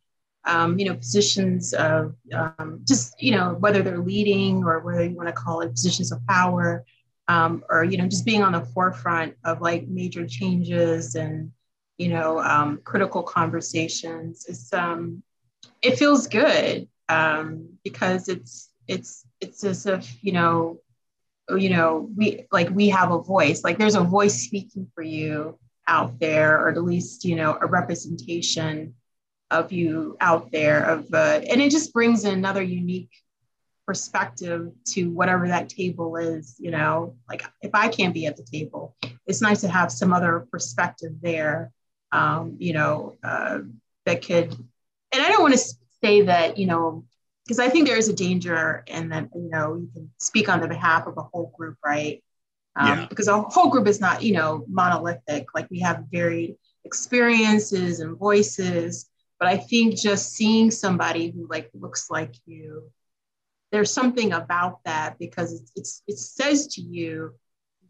um, 0.46 0.78
you 0.78 0.87
know, 0.87 0.94
positions 0.94 1.75
of 1.75 2.14
um, 2.32 2.80
just, 2.85 3.20
you 3.20 3.32
know, 3.32 3.56
whether 3.58 3.82
they're 3.82 3.99
leading 3.99 4.62
or 4.64 4.80
whether 4.80 5.04
you 5.04 5.16
want 5.16 5.28
to 5.28 5.32
call 5.32 5.61
it 5.61 5.73
positions 5.73 6.12
of 6.12 6.25
power, 6.26 6.85
um, 7.28 7.64
or, 7.68 7.85
you 7.85 7.97
know, 7.97 8.06
just 8.06 8.25
being 8.25 8.42
on 8.42 8.52
the 8.52 8.64
forefront 8.64 9.35
of 9.45 9.61
like 9.61 9.88
major 9.88 10.26
changes 10.26 11.14
and, 11.14 11.52
you 11.99 12.09
know, 12.09 12.40
um, 12.40 12.80
critical 12.85 13.23
conversations. 13.23 14.47
It's, 14.49 14.73
um, 14.73 15.23
it 15.83 15.99
feels 15.99 16.26
good 16.26 16.88
um, 17.09 17.68
because 17.85 18.28
it's 18.28 18.71
it's 18.88 19.25
it's 19.40 19.64
as 19.64 19.87
if 19.87 20.16
you 20.23 20.33
know 20.33 20.80
you 21.56 21.71
know 21.71 22.09
we 22.16 22.47
like 22.52 22.71
we 22.71 22.88
have 22.88 23.12
a 23.12 23.23
voice 23.23 23.62
like 23.62 23.78
there's 23.78 23.95
a 23.95 24.00
voice 24.00 24.42
speaking 24.42 24.90
for 24.95 25.02
you 25.02 25.59
out 25.87 26.18
there 26.18 26.61
or 26.61 26.71
at 26.71 26.83
least 26.83 27.25
you 27.25 27.37
know 27.37 27.56
a 27.61 27.66
representation 27.66 28.95
of 29.50 29.71
you 29.71 30.16
out 30.21 30.50
there 30.50 30.83
of 30.83 31.12
uh, 31.14 31.40
and 31.49 31.61
it 31.61 31.71
just 31.71 31.92
brings 31.92 32.25
in 32.25 32.35
another 32.35 32.62
unique 32.62 33.12
perspective 33.87 34.73
to 34.85 35.11
whatever 35.11 35.47
that 35.49 35.69
table 35.69 36.16
is 36.16 36.57
you 36.59 36.71
know 36.71 37.14
like 37.28 37.45
if 37.62 37.71
i 37.75 37.88
can't 37.88 38.14
be 38.14 38.26
at 38.26 38.37
the 38.37 38.43
table 38.43 38.97
it's 39.26 39.40
nice 39.40 39.61
to 39.61 39.69
have 39.69 39.93
some 39.93 40.12
other 40.12 40.47
perspective 40.50 41.12
there 41.21 41.71
um, 42.12 42.57
you 42.59 42.73
know 42.73 43.16
uh, 43.23 43.59
that 44.05 44.25
could 44.25 44.57
and 45.16 45.25
I 45.25 45.31
don't 45.31 45.43
want 45.43 45.55
to 45.55 45.75
say 46.02 46.23
that, 46.23 46.59
you 46.59 46.66
know, 46.66 47.05
because 47.45 47.59
I 47.59 47.69
think 47.69 47.87
there 47.87 47.97
is 47.97 48.09
a 48.09 48.12
danger 48.12 48.83
in 48.87 49.09
that, 49.11 49.28
you 49.35 49.49
know, 49.50 49.76
you 49.76 49.88
can 49.95 50.11
speak 50.19 50.49
on 50.49 50.61
the 50.61 50.69
behalf 50.69 51.07
of 51.07 51.16
a 51.16 51.23
whole 51.23 51.52
group, 51.57 51.78
right? 51.85 52.23
Um, 52.75 52.87
yeah. 52.87 53.07
Because 53.07 53.28
a 53.28 53.40
whole 53.40 53.71
group 53.71 53.87
is 53.87 54.00
not, 54.00 54.23
you 54.23 54.35
know, 54.35 54.64
monolithic. 54.69 55.47
Like 55.55 55.71
we 55.71 55.81
have 55.81 56.05
varied 56.11 56.57
experiences 56.85 58.00
and 58.00 58.19
voices. 58.19 59.09
But 59.38 59.49
I 59.49 59.57
think 59.57 59.97
just 59.97 60.33
seeing 60.33 60.71
somebody 60.71 61.31
who 61.31 61.47
like 61.49 61.71
looks 61.73 62.11
like 62.11 62.35
you, 62.47 62.90
there's 63.73 63.92
something 63.92 64.32
about 64.32 64.82
that 64.85 65.18
because 65.18 65.70
it's, 65.75 66.02
it 66.06 66.18
says 66.18 66.66
to 66.68 66.80
you 66.80 67.35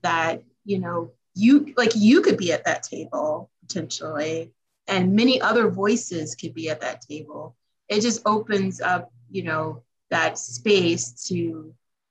that 0.02 0.42
you 0.64 0.78
know 0.78 1.12
you 1.34 1.74
like 1.76 1.92
you 1.94 2.22
could 2.22 2.36
be 2.36 2.52
at 2.52 2.64
that 2.64 2.82
table 2.82 3.50
potentially 3.60 4.52
and 4.88 5.14
many 5.14 5.40
other 5.40 5.68
voices 5.68 6.34
could 6.34 6.54
be 6.54 6.70
at 6.70 6.80
that 6.80 7.00
table. 7.00 7.56
It 7.88 8.00
just 8.00 8.22
opens 8.26 8.80
up 8.80 9.12
you 9.30 9.42
know 9.42 9.82
that 10.10 10.38
space 10.38 11.26
to 11.28 11.34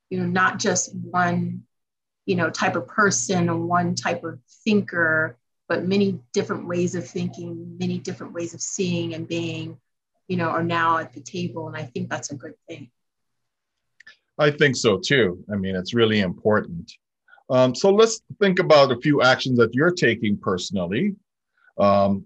you 0.09 0.19
know 0.19 0.25
not 0.25 0.59
just 0.59 0.93
one 0.93 1.63
you 2.25 2.35
know 2.35 2.49
type 2.49 2.75
of 2.75 2.87
person 2.87 3.49
or 3.49 3.57
one 3.57 3.95
type 3.95 4.23
of 4.23 4.39
thinker 4.65 5.37
but 5.67 5.85
many 5.85 6.19
different 6.33 6.67
ways 6.67 6.93
of 6.93 7.07
thinking 7.07 7.77
many 7.79 7.97
different 7.97 8.33
ways 8.33 8.53
of 8.53 8.61
seeing 8.61 9.13
and 9.13 9.27
being 9.27 9.77
you 10.27 10.35
know 10.37 10.49
are 10.49 10.63
now 10.63 10.97
at 10.97 11.13
the 11.13 11.21
table. 11.21 11.67
And 11.67 11.77
i 11.77 11.83
think 11.83 12.09
that's 12.09 12.31
a 12.31 12.35
good 12.35 12.55
thing 12.67 12.91
i 14.37 14.51
think 14.51 14.75
so 14.75 14.97
too. 14.97 15.43
I 15.51 15.55
mean 15.55 15.75
it's 15.75 15.93
really 15.93 16.19
important. 16.19 16.91
Um, 17.49 17.75
so 17.75 17.91
let's 17.91 18.21
think 18.39 18.59
about 18.59 18.91
a 18.91 18.99
few 18.99 19.21
actions 19.21 19.57
that 19.59 19.73
you're 19.75 19.91
taking 19.91 20.37
personally 20.37 21.15
um, 21.77 22.25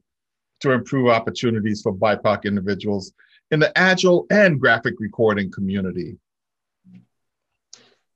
to 0.61 0.71
improve 0.71 1.09
opportunities 1.09 1.81
for 1.81 1.93
BIPOC 1.93 2.45
individuals 2.45 3.13
in 3.51 3.59
the 3.59 3.77
agile 3.77 4.25
and 4.29 4.59
graphic 4.59 4.95
recording 4.99 5.51
community? 5.51 6.17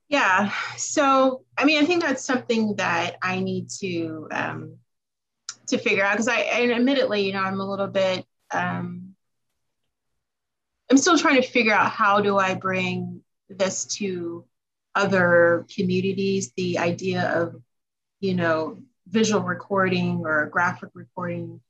Yeah, 0.08 0.52
so 0.78 1.44
I 1.58 1.66
mean, 1.66 1.82
I 1.82 1.86
think 1.86 2.04
that's 2.04 2.24
something 2.24 2.76
that 2.76 3.18
I 3.22 3.40
need 3.40 3.70
to 3.82 4.28
um, 4.32 4.78
to 5.68 5.78
figure 5.78 6.04
out 6.04 6.14
because 6.14 6.28
I, 6.28 6.40
and 6.42 6.72
admittedly, 6.72 7.26
you 7.26 7.34
know, 7.34 7.42
I'm 7.42 7.60
a 7.60 7.68
little 7.68 7.88
bit, 7.88 8.24
um, 8.52 9.16
I'm 10.92 10.98
still 10.98 11.18
trying 11.18 11.42
to 11.42 11.48
figure 11.48 11.74
out 11.74 11.90
how 11.90 12.22
do 12.22 12.38
I 12.38 12.54
bring 12.54 13.22
this 13.58 13.86
to 13.98 14.46
other 14.96 15.66
communities. 15.74 16.52
The 16.56 16.80
idea 16.80 17.30
of, 17.30 17.62
you 18.20 18.36
know, 18.36 18.78
visual 19.08 19.44
recording 19.44 20.24
or 20.26 20.48
graphic 20.48 20.90
recording 20.94 21.62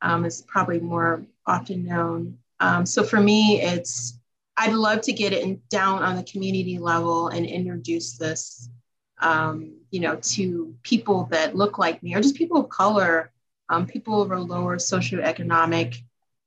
um, 0.00 0.24
is 0.24 0.42
probably 0.42 0.80
more 0.80 1.24
often 1.46 1.84
known. 1.84 2.38
Um, 2.60 2.86
so 2.86 3.02
for 3.02 3.20
me, 3.20 3.60
it's 3.60 4.18
I'd 4.56 4.72
love 4.72 5.02
to 5.02 5.12
get 5.12 5.32
it 5.32 5.42
in, 5.42 5.62
down 5.70 6.02
on 6.02 6.16
the 6.16 6.24
community 6.24 6.78
level 6.78 7.28
and 7.28 7.46
introduce 7.46 8.18
this, 8.18 8.68
um, 9.20 9.76
you 9.90 10.00
know, 10.00 10.16
to 10.16 10.74
people 10.82 11.28
that 11.30 11.54
look 11.54 11.78
like 11.78 12.02
me 12.02 12.14
or 12.14 12.20
just 12.20 12.34
people 12.34 12.60
of 12.60 12.68
color, 12.68 13.30
um, 13.68 13.86
people 13.86 14.20
of 14.20 14.32
a 14.32 14.38
lower 14.38 14.76
socioeconomic, 14.76 15.98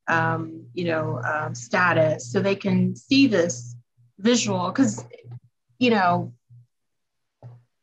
um, 0.08 0.66
you 0.74 0.86
know, 0.86 1.22
um, 1.24 1.56
status, 1.56 2.30
so 2.30 2.42
they 2.42 2.56
can 2.56 2.96
see 2.96 3.28
this 3.28 3.76
visual 4.22 4.68
because, 4.68 5.04
you 5.80 5.90
know, 5.90 6.34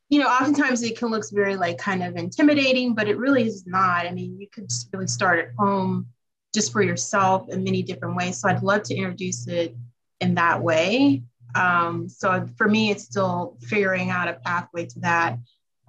you 0.09 0.21
know, 0.21 0.27
oftentimes 0.27 0.83
it 0.83 0.99
can 0.99 1.09
look 1.09 1.25
very 1.31 1.57
like 1.57 1.77
kind 1.77 2.03
of 2.03 2.17
intimidating, 2.17 2.95
but 2.95 3.09
it 3.09 3.19
really 3.19 3.47
is 3.47 3.67
not. 3.67 4.07
I 4.07 4.11
mean, 4.11 4.41
you 4.41 4.47
could 4.51 4.71
really 4.93 5.07
start 5.07 5.39
at 5.39 5.51
home 5.59 6.09
just 6.55 6.73
for 6.73 6.83
yourself 6.83 7.51
in 7.51 7.63
many 7.63 7.83
different 7.83 8.17
ways. 8.17 8.39
So 8.39 8.49
I'd 8.49 8.63
love 8.63 8.85
to 8.85 8.95
introduce 8.95 9.47
it 9.49 9.77
in 10.21 10.35
that 10.37 10.63
way. 10.63 11.23
Um, 11.55 12.09
so 12.09 12.47
for 12.57 12.69
me, 12.69 12.91
it's 12.91 13.05
still 13.05 13.57
figuring 13.61 14.11
out 14.11 14.29
a 14.29 14.35
pathway 14.35 14.87
to 14.87 15.01
that. 15.01 15.39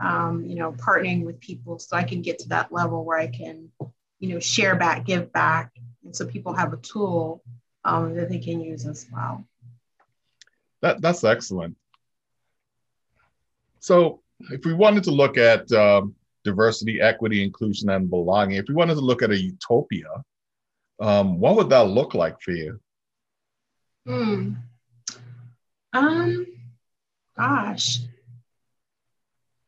Um, 0.02 0.46
you 0.46 0.56
know, 0.56 0.72
partnering 0.72 1.26
with 1.26 1.42
people 1.42 1.78
so 1.78 1.98
I 1.98 2.04
can 2.04 2.22
get 2.22 2.40
to 2.40 2.50
that 2.50 2.72
level 2.72 3.04
where 3.04 3.20
I 3.20 3.28
can, 3.28 3.70
you 4.20 4.30
know, 4.30 4.40
share 4.40 4.76
back, 4.76 5.06
give 5.06 5.34
back, 5.34 5.74
and 6.06 6.16
so 6.16 6.26
people 6.26 6.54
have 6.54 6.72
a 6.72 6.78
tool 6.78 7.44
um, 7.84 8.16
that 8.16 8.30
they 8.30 8.40
can 8.40 8.62
use 8.62 8.86
as 8.86 9.06
well. 9.12 9.46
That 10.82 11.02
that's 11.02 11.24
excellent. 11.24 11.76
So, 13.80 14.22
if 14.52 14.66
we 14.66 14.74
wanted 14.74 15.04
to 15.06 15.12
look 15.12 15.38
at 15.38 15.72
um, 15.72 16.16
diversity, 16.44 17.02
equity, 17.02 17.44
inclusion, 17.44 17.90
and 17.90 18.10
belonging, 18.10 18.58
if 18.58 18.66
we 18.68 18.76
wanted 18.76 18.96
to 18.96 19.02
look 19.02 19.22
at 19.22 19.32
a 19.32 19.38
utopia, 19.38 20.10
um, 21.00 21.40
what 21.40 21.56
would 21.56 21.70
that 21.70 21.88
look 21.88 22.14
like 22.14 22.42
for 22.42 22.52
you? 22.52 22.80
Hmm. 24.06 24.54
Um, 25.94 26.46
gosh. 27.38 28.00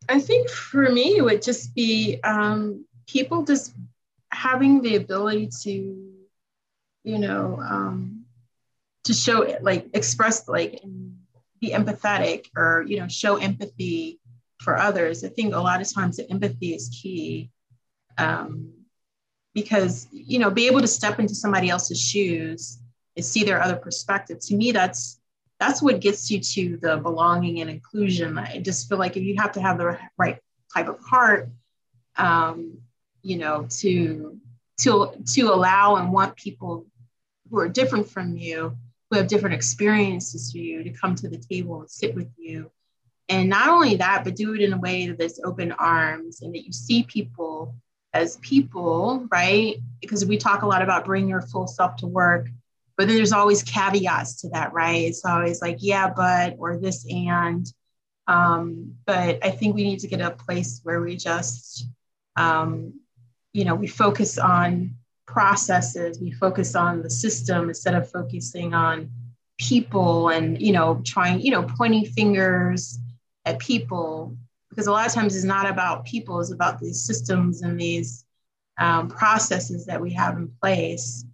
I 0.09 0.19
think 0.19 0.49
for 0.49 0.89
me, 0.89 1.17
it 1.17 1.23
would 1.23 1.41
just 1.41 1.73
be 1.73 2.19
um, 2.23 2.85
people 3.07 3.43
just 3.43 3.73
having 4.31 4.81
the 4.81 4.95
ability 4.95 5.49
to, 5.63 6.11
you 7.03 7.17
know, 7.19 7.59
um, 7.61 8.20
to 9.05 9.13
show 9.13 9.41
it, 9.41 9.63
like 9.63 9.89
express, 9.93 10.47
like, 10.47 10.81
be 11.59 11.71
empathetic 11.71 12.47
or, 12.55 12.83
you 12.87 12.99
know, 12.99 13.07
show 13.07 13.37
empathy 13.37 14.19
for 14.59 14.77
others. 14.77 15.23
I 15.23 15.29
think 15.29 15.53
a 15.53 15.59
lot 15.59 15.81
of 15.81 15.93
times 15.93 16.17
the 16.17 16.29
empathy 16.29 16.73
is 16.73 16.89
key. 17.01 17.49
Um, 18.17 18.73
because, 19.53 20.07
you 20.11 20.39
know, 20.39 20.49
be 20.49 20.67
able 20.67 20.81
to 20.81 20.87
step 20.87 21.19
into 21.19 21.35
somebody 21.35 21.69
else's 21.69 22.01
shoes 22.01 22.79
and 23.15 23.25
see 23.25 23.43
their 23.43 23.61
other 23.61 23.75
perspective. 23.75 24.39
To 24.39 24.55
me, 24.55 24.71
that's 24.71 25.19
that's 25.59 25.81
what 25.81 25.99
gets 25.99 26.31
you 26.31 26.39
to 26.39 26.77
the 26.77 26.97
belonging 26.97 27.61
and 27.61 27.69
inclusion. 27.69 28.37
I 28.37 28.59
just 28.59 28.89
feel 28.89 28.97
like 28.97 29.17
if 29.17 29.23
you 29.23 29.35
have 29.37 29.51
to 29.53 29.61
have 29.61 29.77
the 29.77 29.97
right 30.17 30.39
type 30.73 30.87
of 30.87 30.99
heart, 30.99 31.49
um, 32.15 32.79
you 33.21 33.37
know, 33.37 33.67
to 33.69 34.39
to 34.79 35.11
to 35.33 35.41
allow 35.53 35.97
and 35.97 36.11
want 36.11 36.35
people 36.35 36.85
who 37.49 37.59
are 37.59 37.69
different 37.69 38.09
from 38.09 38.37
you, 38.37 38.77
who 39.11 39.17
have 39.17 39.27
different 39.27 39.53
experiences 39.53 40.51
to 40.53 40.59
you, 40.59 40.83
to 40.83 40.89
come 40.89 41.13
to 41.15 41.29
the 41.29 41.37
table 41.37 41.81
and 41.81 41.91
sit 41.91 42.15
with 42.15 42.31
you. 42.37 42.71
And 43.29 43.49
not 43.49 43.69
only 43.69 43.97
that, 43.97 44.23
but 44.23 44.35
do 44.35 44.55
it 44.55 44.61
in 44.61 44.73
a 44.73 44.79
way 44.79 45.09
that's 45.11 45.39
open 45.43 45.71
arms 45.73 46.41
and 46.41 46.55
that 46.55 46.65
you 46.65 46.71
see 46.71 47.03
people 47.03 47.75
as 48.13 48.37
people, 48.37 49.27
right? 49.31 49.77
Because 50.01 50.25
we 50.25 50.37
talk 50.37 50.63
a 50.63 50.67
lot 50.67 50.81
about 50.81 51.05
bring 51.05 51.29
your 51.29 51.41
full 51.41 51.67
self 51.67 51.97
to 51.97 52.07
work 52.07 52.47
but 53.01 53.07
then 53.07 53.17
there's 53.17 53.31
always 53.31 53.63
caveats 53.63 54.41
to 54.41 54.49
that, 54.49 54.73
right? 54.73 55.05
It's 55.07 55.25
always 55.25 55.59
like, 55.59 55.77
yeah, 55.79 56.13
but, 56.15 56.57
or 56.59 56.77
this 56.77 57.03
and. 57.09 57.65
Um, 58.27 58.93
but 59.07 59.43
I 59.43 59.49
think 59.49 59.73
we 59.73 59.83
need 59.83 60.01
to 60.01 60.07
get 60.07 60.21
a 60.21 60.29
place 60.29 60.81
where 60.83 61.01
we 61.01 61.15
just, 61.15 61.87
um, 62.35 62.99
you 63.53 63.65
know, 63.65 63.73
we 63.73 63.87
focus 63.87 64.37
on 64.37 64.97
processes, 65.31 66.19
we 66.19 66.31
focus 66.31 66.75
on 66.75 67.01
the 67.01 67.09
system 67.09 67.69
instead 67.69 67.95
of 67.95 68.09
focusing 68.09 68.73
on 68.73 69.09
people 69.57 70.29
and, 70.29 70.61
you 70.61 70.73
know, 70.73 71.01
trying, 71.05 71.41
you 71.41 71.51
know, 71.51 71.63
pointing 71.63 72.05
fingers 72.05 72.99
at 73.45 73.59
people. 73.59 74.35
Because 74.69 74.87
a 74.87 74.91
lot 74.91 75.07
of 75.07 75.13
times 75.13 75.35
it's 75.35 75.45
not 75.45 75.69
about 75.69 76.05
people, 76.05 76.39
it's 76.39 76.51
about 76.51 76.79
these 76.79 77.03
systems 77.03 77.61
and 77.61 77.79
these 77.79 78.25
um, 78.77 79.07
processes 79.07 79.85
that 79.85 80.01
we 80.01 80.13
have 80.13 80.37
in 80.37 80.51
place. 80.61 81.25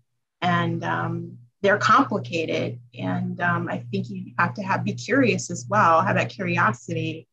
And 0.42 0.84
um, 0.84 1.38
they're 1.62 1.78
complicated. 1.78 2.80
And 2.98 3.40
um, 3.42 3.68
i 3.68 3.84
think 3.92 4.10
you 4.10 4.34
have 4.38 4.54
to 4.56 4.64
have 4.64 4.84
be 4.84 4.94
curious 4.94 5.50
as 5.50 5.66
well 5.70 6.02
have 6.02 6.16
that 6.16 6.30
curiosity 6.30 7.28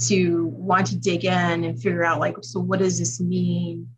to 0.00 0.46
want 0.46 0.86
to 0.88 0.96
dig 0.96 1.24
in 1.24 1.64
and 1.64 1.80
figure 1.80 2.04
out 2.04 2.18
like 2.18 2.36
so 2.42 2.60
what 2.60 2.78
does 2.78 2.98
this 2.98 3.20
mean 3.20 3.88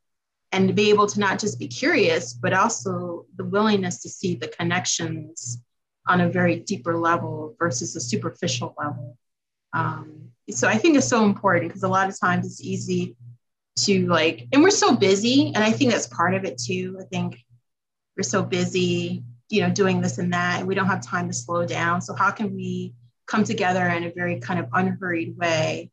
and 0.54 0.68
to 0.68 0.74
be 0.74 0.90
able 0.90 1.06
to 1.06 1.20
not 1.20 1.38
just 1.38 1.58
be 1.58 1.68
curious 1.68 2.32
but 2.32 2.52
also 2.52 3.26
the 3.36 3.44
willingness 3.44 4.00
to 4.02 4.08
see 4.08 4.34
the 4.34 4.48
connections 4.48 5.60
on 6.06 6.20
a 6.20 6.28
very 6.28 6.60
deeper 6.60 6.96
level 6.96 7.56
versus 7.58 7.96
a 7.96 8.00
superficial 8.00 8.74
level. 8.78 9.16
Um, 9.72 10.30
so 10.50 10.68
i 10.68 10.76
think 10.76 10.96
it's 10.96 11.08
so 11.08 11.24
important 11.24 11.68
because 11.68 11.84
a 11.84 11.88
lot 11.88 12.08
of 12.08 12.20
times 12.20 12.46
it's 12.46 12.60
easy 12.60 13.16
to 13.76 14.06
like 14.06 14.46
and 14.52 14.62
we're 14.62 14.70
so 14.70 14.94
busy 14.94 15.52
and 15.54 15.64
i 15.64 15.72
think 15.72 15.90
that's 15.90 16.06
part 16.06 16.34
of 16.34 16.44
it 16.44 16.58
too. 16.58 16.98
I 17.00 17.04
think 17.04 17.38
we're 18.16 18.22
so 18.22 18.42
busy 18.42 19.24
you 19.48 19.62
know 19.62 19.70
doing 19.70 20.00
this 20.00 20.18
and 20.18 20.32
that 20.32 20.60
and 20.60 20.68
we 20.68 20.74
don't 20.74 20.86
have 20.86 21.02
time 21.02 21.28
to 21.28 21.34
slow 21.34 21.66
down. 21.66 22.00
So 22.00 22.14
how 22.14 22.30
can 22.30 22.54
we 22.54 22.94
come 23.26 23.44
together 23.44 23.86
in 23.88 24.04
a 24.04 24.12
very 24.12 24.40
kind 24.40 24.60
of 24.60 24.68
unhurried 24.72 25.36
way 25.36 25.90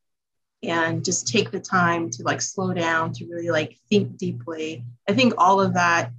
and 0.64 1.04
just 1.04 1.28
take 1.28 1.52
the 1.52 1.60
time 1.60 2.10
to 2.10 2.24
like 2.24 2.42
slow 2.42 2.74
down 2.74 3.12
to 3.14 3.26
really 3.26 3.50
like 3.50 3.78
think 3.90 4.18
deeply 4.18 4.84
i 5.08 5.14
think 5.14 5.34
all 5.38 5.60
of 5.60 5.74
that 5.74 6.12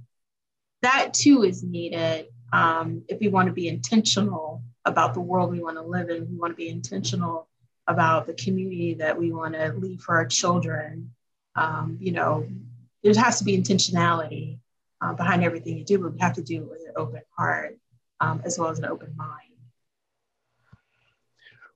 that 0.81 1.13
too 1.13 1.43
is 1.43 1.63
needed 1.63 2.27
um, 2.51 3.01
if 3.07 3.19
we 3.19 3.29
want 3.29 3.47
to 3.47 3.53
be 3.53 3.67
intentional 3.67 4.61
about 4.85 5.13
the 5.15 5.19
world 5.19 5.51
we 5.51 5.63
want 5.63 5.77
to 5.77 5.81
live 5.81 6.09
in 6.09 6.29
we 6.29 6.37
want 6.37 6.51
to 6.51 6.57
be 6.57 6.69
intentional 6.69 7.47
about 7.87 8.27
the 8.27 8.33
community 8.33 8.93
that 8.93 9.17
we 9.17 9.31
want 9.31 9.53
to 9.53 9.73
leave 9.73 10.01
for 10.01 10.15
our 10.15 10.25
children 10.25 11.11
um, 11.55 11.97
you 11.99 12.11
know 12.11 12.45
there 13.03 13.13
has 13.15 13.39
to 13.39 13.43
be 13.43 13.57
intentionality 13.57 14.59
uh, 15.03 15.13
behind 15.13 15.43
everything 15.43 15.77
you 15.77 15.83
do, 15.83 15.99
but 15.99 16.13
we 16.13 16.19
have 16.19 16.33
to 16.33 16.41
do 16.41 16.61
it 16.61 16.69
with 16.69 16.81
an 16.87 16.93
open 16.95 17.21
heart 17.37 17.77
um, 18.21 18.41
as 18.45 18.57
well 18.57 18.69
as 18.69 18.79
an 18.79 18.85
open 18.85 19.13
mind. 19.15 19.52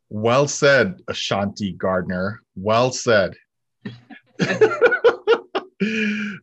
Well 0.10 0.48
said, 0.48 1.02
Ashanti 1.08 1.74
Gardner. 1.74 2.42
Well 2.56 2.92
said. 2.92 3.36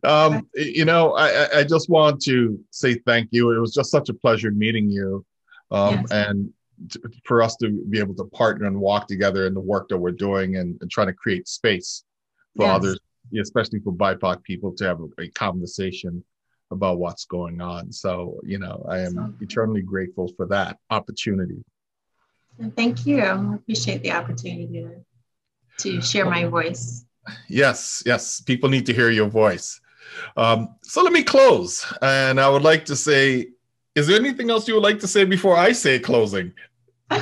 um, 0.03 0.47
you 0.53 0.85
know, 0.85 1.13
I, 1.13 1.59
I 1.59 1.63
just 1.63 1.89
want 1.89 2.21
to 2.23 2.59
say 2.71 2.95
thank 3.05 3.29
you. 3.31 3.51
It 3.51 3.59
was 3.59 3.73
just 3.73 3.91
such 3.91 4.09
a 4.09 4.13
pleasure 4.13 4.51
meeting 4.51 4.89
you. 4.89 5.25
Um, 5.71 5.95
yes. 5.95 6.11
And 6.11 6.53
to, 6.89 7.01
for 7.25 7.41
us 7.41 7.55
to 7.57 7.69
be 7.89 7.99
able 7.99 8.15
to 8.15 8.25
partner 8.25 8.67
and 8.67 8.79
walk 8.79 9.07
together 9.07 9.47
in 9.47 9.53
the 9.53 9.59
work 9.59 9.89
that 9.89 9.97
we're 9.97 10.11
doing 10.11 10.57
and, 10.57 10.77
and 10.81 10.91
trying 10.91 11.07
to 11.07 11.13
create 11.13 11.47
space 11.47 12.03
for 12.55 12.65
yes. 12.65 12.75
others, 12.75 12.99
especially 13.39 13.79
for 13.79 13.93
BIPOC 13.93 14.43
people 14.43 14.73
to 14.73 14.85
have 14.85 14.99
a, 15.01 15.21
a 15.21 15.29
conversation 15.29 16.23
about 16.71 16.99
what's 16.99 17.25
going 17.25 17.61
on. 17.61 17.91
So, 17.91 18.39
you 18.43 18.59
know, 18.59 18.85
I 18.89 18.99
am 18.99 19.37
eternally 19.41 19.81
grateful 19.81 20.31
for 20.35 20.45
that 20.47 20.77
opportunity. 20.89 21.63
Thank 22.75 23.05
you. 23.05 23.21
I 23.21 23.55
appreciate 23.55 24.01
the 24.01 24.11
opportunity 24.11 24.67
to, 24.67 25.03
to 25.79 26.01
share 26.01 26.25
my 26.25 26.45
voice. 26.45 27.05
Yes, 27.49 28.03
yes. 28.05 28.41
People 28.41 28.69
need 28.69 28.85
to 28.85 28.93
hear 28.93 29.09
your 29.09 29.27
voice. 29.27 29.81
Um, 30.37 30.75
so 30.83 31.03
let 31.03 31.11
me 31.11 31.23
close. 31.23 31.85
And 32.01 32.39
I 32.39 32.47
would 32.49 32.61
like 32.61 32.85
to 32.85 32.95
say, 32.95 33.47
is 33.95 34.07
there 34.07 34.19
anything 34.19 34.49
else 34.49 34.67
you 34.67 34.75
would 34.75 34.83
like 34.83 34.99
to 34.99 35.07
say 35.07 35.25
before 35.25 35.57
I 35.57 35.71
say 35.71 35.99
closing? 35.99 36.53
I 37.09 37.21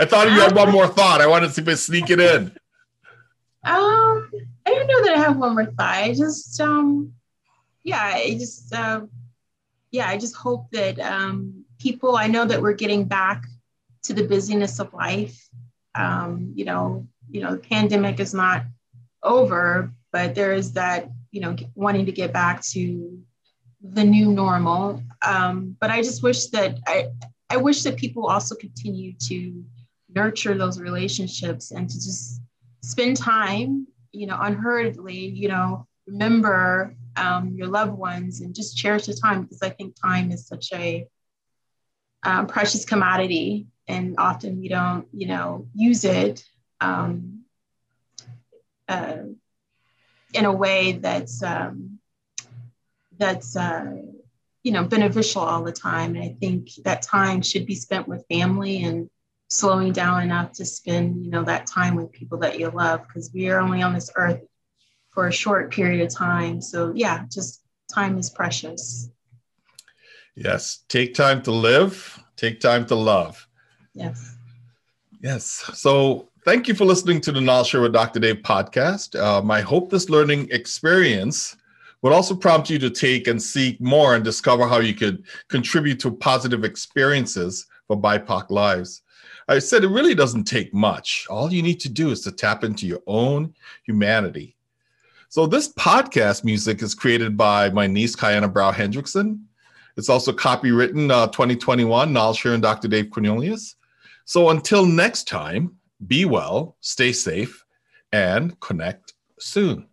thought 0.00 0.28
you 0.30 0.40
had 0.40 0.54
one 0.54 0.70
more 0.70 0.88
thought. 0.88 1.20
I 1.20 1.26
wanted 1.26 1.48
to 1.48 1.52
see 1.52 1.62
if 1.62 1.68
I 1.68 1.74
sneak 1.74 2.10
it 2.10 2.20
in. 2.20 2.52
Um, 3.64 4.30
I 4.66 4.70
don't 4.70 4.86
know 4.86 5.04
that 5.04 5.14
I 5.16 5.20
have 5.20 5.36
one 5.36 5.54
more 5.54 5.66
thought. 5.66 5.94
I 5.94 6.14
just 6.14 6.60
um 6.60 7.12
yeah, 7.88 8.02
I 8.02 8.36
just, 8.38 8.74
uh, 8.74 9.06
yeah, 9.90 10.08
I 10.08 10.18
just 10.18 10.36
hope 10.36 10.70
that 10.72 11.00
um, 11.00 11.57
people, 11.78 12.16
I 12.16 12.26
know 12.26 12.44
that 12.44 12.60
we're 12.60 12.72
getting 12.72 13.04
back 13.04 13.44
to 14.04 14.12
the 14.12 14.26
busyness 14.26 14.78
of 14.78 14.92
life. 14.94 15.48
Um, 15.94 16.52
you 16.54 16.64
know, 16.64 17.06
you 17.30 17.40
know, 17.40 17.52
the 17.52 17.58
pandemic 17.58 18.20
is 18.20 18.34
not 18.34 18.64
over, 19.22 19.92
but 20.12 20.34
there 20.34 20.52
is 20.52 20.72
that, 20.72 21.08
you 21.30 21.40
know, 21.40 21.56
wanting 21.74 22.06
to 22.06 22.12
get 22.12 22.32
back 22.32 22.62
to 22.72 23.18
the 23.82 24.04
new 24.04 24.32
normal. 24.32 25.02
Um, 25.26 25.76
but 25.80 25.90
I 25.90 26.02
just 26.02 26.22
wish 26.22 26.46
that 26.46 26.78
I, 26.86 27.08
I 27.50 27.56
wish 27.56 27.82
that 27.82 27.96
people 27.96 28.26
also 28.26 28.54
continue 28.54 29.14
to 29.28 29.64
nurture 30.14 30.56
those 30.56 30.80
relationships 30.80 31.70
and 31.70 31.88
to 31.88 31.94
just 31.94 32.40
spend 32.82 33.16
time, 33.16 33.86
you 34.12 34.26
know, 34.26 34.38
unhurriedly, 34.40 35.18
you 35.18 35.48
know, 35.48 35.86
remember 36.06 36.94
um, 37.16 37.54
your 37.54 37.66
loved 37.66 37.92
ones 37.92 38.40
and 38.40 38.54
just 38.54 38.76
cherish 38.76 39.06
the 39.06 39.14
time 39.14 39.42
because 39.42 39.62
I 39.62 39.70
think 39.70 39.94
time 40.00 40.30
is 40.30 40.46
such 40.46 40.72
a 40.72 41.06
um, 42.22 42.46
precious 42.46 42.84
commodity 42.84 43.66
and 43.86 44.16
often 44.18 44.60
we 44.60 44.68
don't, 44.68 45.06
you 45.12 45.28
know, 45.28 45.66
use 45.74 46.04
it 46.04 46.44
um, 46.80 47.40
uh, 48.88 49.18
in 50.34 50.44
a 50.44 50.52
way 50.52 50.92
that's 50.92 51.42
um, 51.42 51.98
that's 53.18 53.56
uh, 53.56 53.96
you 54.62 54.72
know 54.72 54.84
beneficial 54.84 55.42
all 55.42 55.62
the 55.62 55.72
time. 55.72 56.14
And 56.14 56.24
I 56.24 56.36
think 56.40 56.70
that 56.84 57.02
time 57.02 57.42
should 57.42 57.66
be 57.66 57.74
spent 57.74 58.06
with 58.06 58.26
family 58.28 58.84
and 58.84 59.08
slowing 59.48 59.92
down 59.92 60.22
enough 60.22 60.52
to 60.52 60.64
spend 60.64 61.24
you 61.24 61.30
know 61.30 61.44
that 61.44 61.66
time 61.66 61.94
with 61.94 62.12
people 62.12 62.38
that 62.38 62.58
you 62.58 62.70
love 62.70 63.06
because 63.06 63.30
we 63.32 63.48
are 63.48 63.60
only 63.60 63.82
on 63.82 63.94
this 63.94 64.10
earth 64.16 64.42
for 65.10 65.26
a 65.26 65.32
short 65.32 65.72
period 65.72 66.00
of 66.00 66.14
time. 66.14 66.60
So, 66.60 66.92
yeah, 66.94 67.24
just 67.30 67.62
time 67.92 68.18
is 68.18 68.30
precious. 68.30 69.10
Yes. 70.44 70.84
Take 70.88 71.14
time 71.14 71.42
to 71.42 71.50
live, 71.50 72.22
take 72.36 72.60
time 72.60 72.86
to 72.86 72.94
love. 72.94 73.46
Yes. 73.94 74.36
Yes. 75.20 75.44
So, 75.74 76.28
thank 76.44 76.68
you 76.68 76.74
for 76.74 76.84
listening 76.84 77.20
to 77.22 77.32
the 77.32 77.40
KnolShare 77.40 77.82
with 77.82 77.92
Dr. 77.92 78.20
Dave 78.20 78.36
podcast. 78.36 79.20
Um, 79.20 79.50
I 79.50 79.60
hope 79.60 79.90
this 79.90 80.08
learning 80.08 80.48
experience 80.52 81.56
would 82.02 82.12
also 82.12 82.36
prompt 82.36 82.70
you 82.70 82.78
to 82.78 82.90
take 82.90 83.26
and 83.26 83.42
seek 83.42 83.80
more 83.80 84.14
and 84.14 84.22
discover 84.24 84.68
how 84.68 84.78
you 84.78 84.94
could 84.94 85.24
contribute 85.48 85.98
to 86.00 86.12
positive 86.12 86.62
experiences 86.64 87.66
for 87.88 88.00
BIPOC 88.00 88.50
lives. 88.50 89.02
I 89.48 89.58
said 89.58 89.82
it 89.82 89.88
really 89.88 90.14
doesn't 90.14 90.44
take 90.44 90.72
much. 90.72 91.26
All 91.28 91.52
you 91.52 91.62
need 91.62 91.80
to 91.80 91.88
do 91.88 92.10
is 92.10 92.20
to 92.20 92.32
tap 92.32 92.62
into 92.62 92.86
your 92.86 93.00
own 93.06 93.54
humanity 93.84 94.58
so 95.30 95.46
this 95.46 95.70
podcast 95.74 96.42
music 96.42 96.80
is 96.80 96.94
created 96.94 97.36
by 97.36 97.68
my 97.68 97.86
niece, 97.86 98.16
Kiana 98.16 98.50
Brow 98.50 98.72
Hendrickson. 98.72 99.40
It's 99.98 100.08
also 100.08 100.32
copywritten 100.32 101.10
uh, 101.10 101.26
2021, 101.26 102.12
Nile 102.12 102.32
Sharon 102.32 102.60
Dr. 102.60 102.86
Dave 102.86 103.10
Cornelius. 103.10 103.74
So 104.26 104.50
until 104.50 104.86
next 104.86 105.26
time, 105.26 105.74
be 106.06 106.24
well, 106.24 106.76
stay 106.80 107.10
safe, 107.10 107.64
and 108.12 108.58
connect 108.60 109.14
soon. 109.40 109.88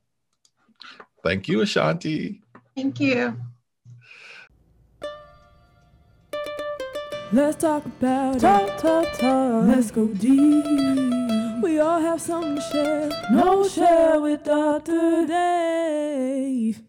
Thank 1.23 1.47
you, 1.47 1.61
Ashanti. 1.61 2.43
Thank 2.75 2.99
you. 2.99 3.35
Let's 7.31 7.57
talk 7.57 7.83
about 7.87 8.39
talk, 8.39 8.77
talk, 8.77 9.11
talk. 9.13 9.65
Let's 9.65 9.89
go 9.89 10.07
deep. 10.07 11.63
We 11.63 11.79
all 11.79 11.99
have 11.99 12.21
something 12.21 12.57
to 12.57 12.61
share. 12.61 13.09
KnolShare 13.31 14.21
with 14.21 14.43
Dr. 14.43 15.25
Dave. 15.25 16.83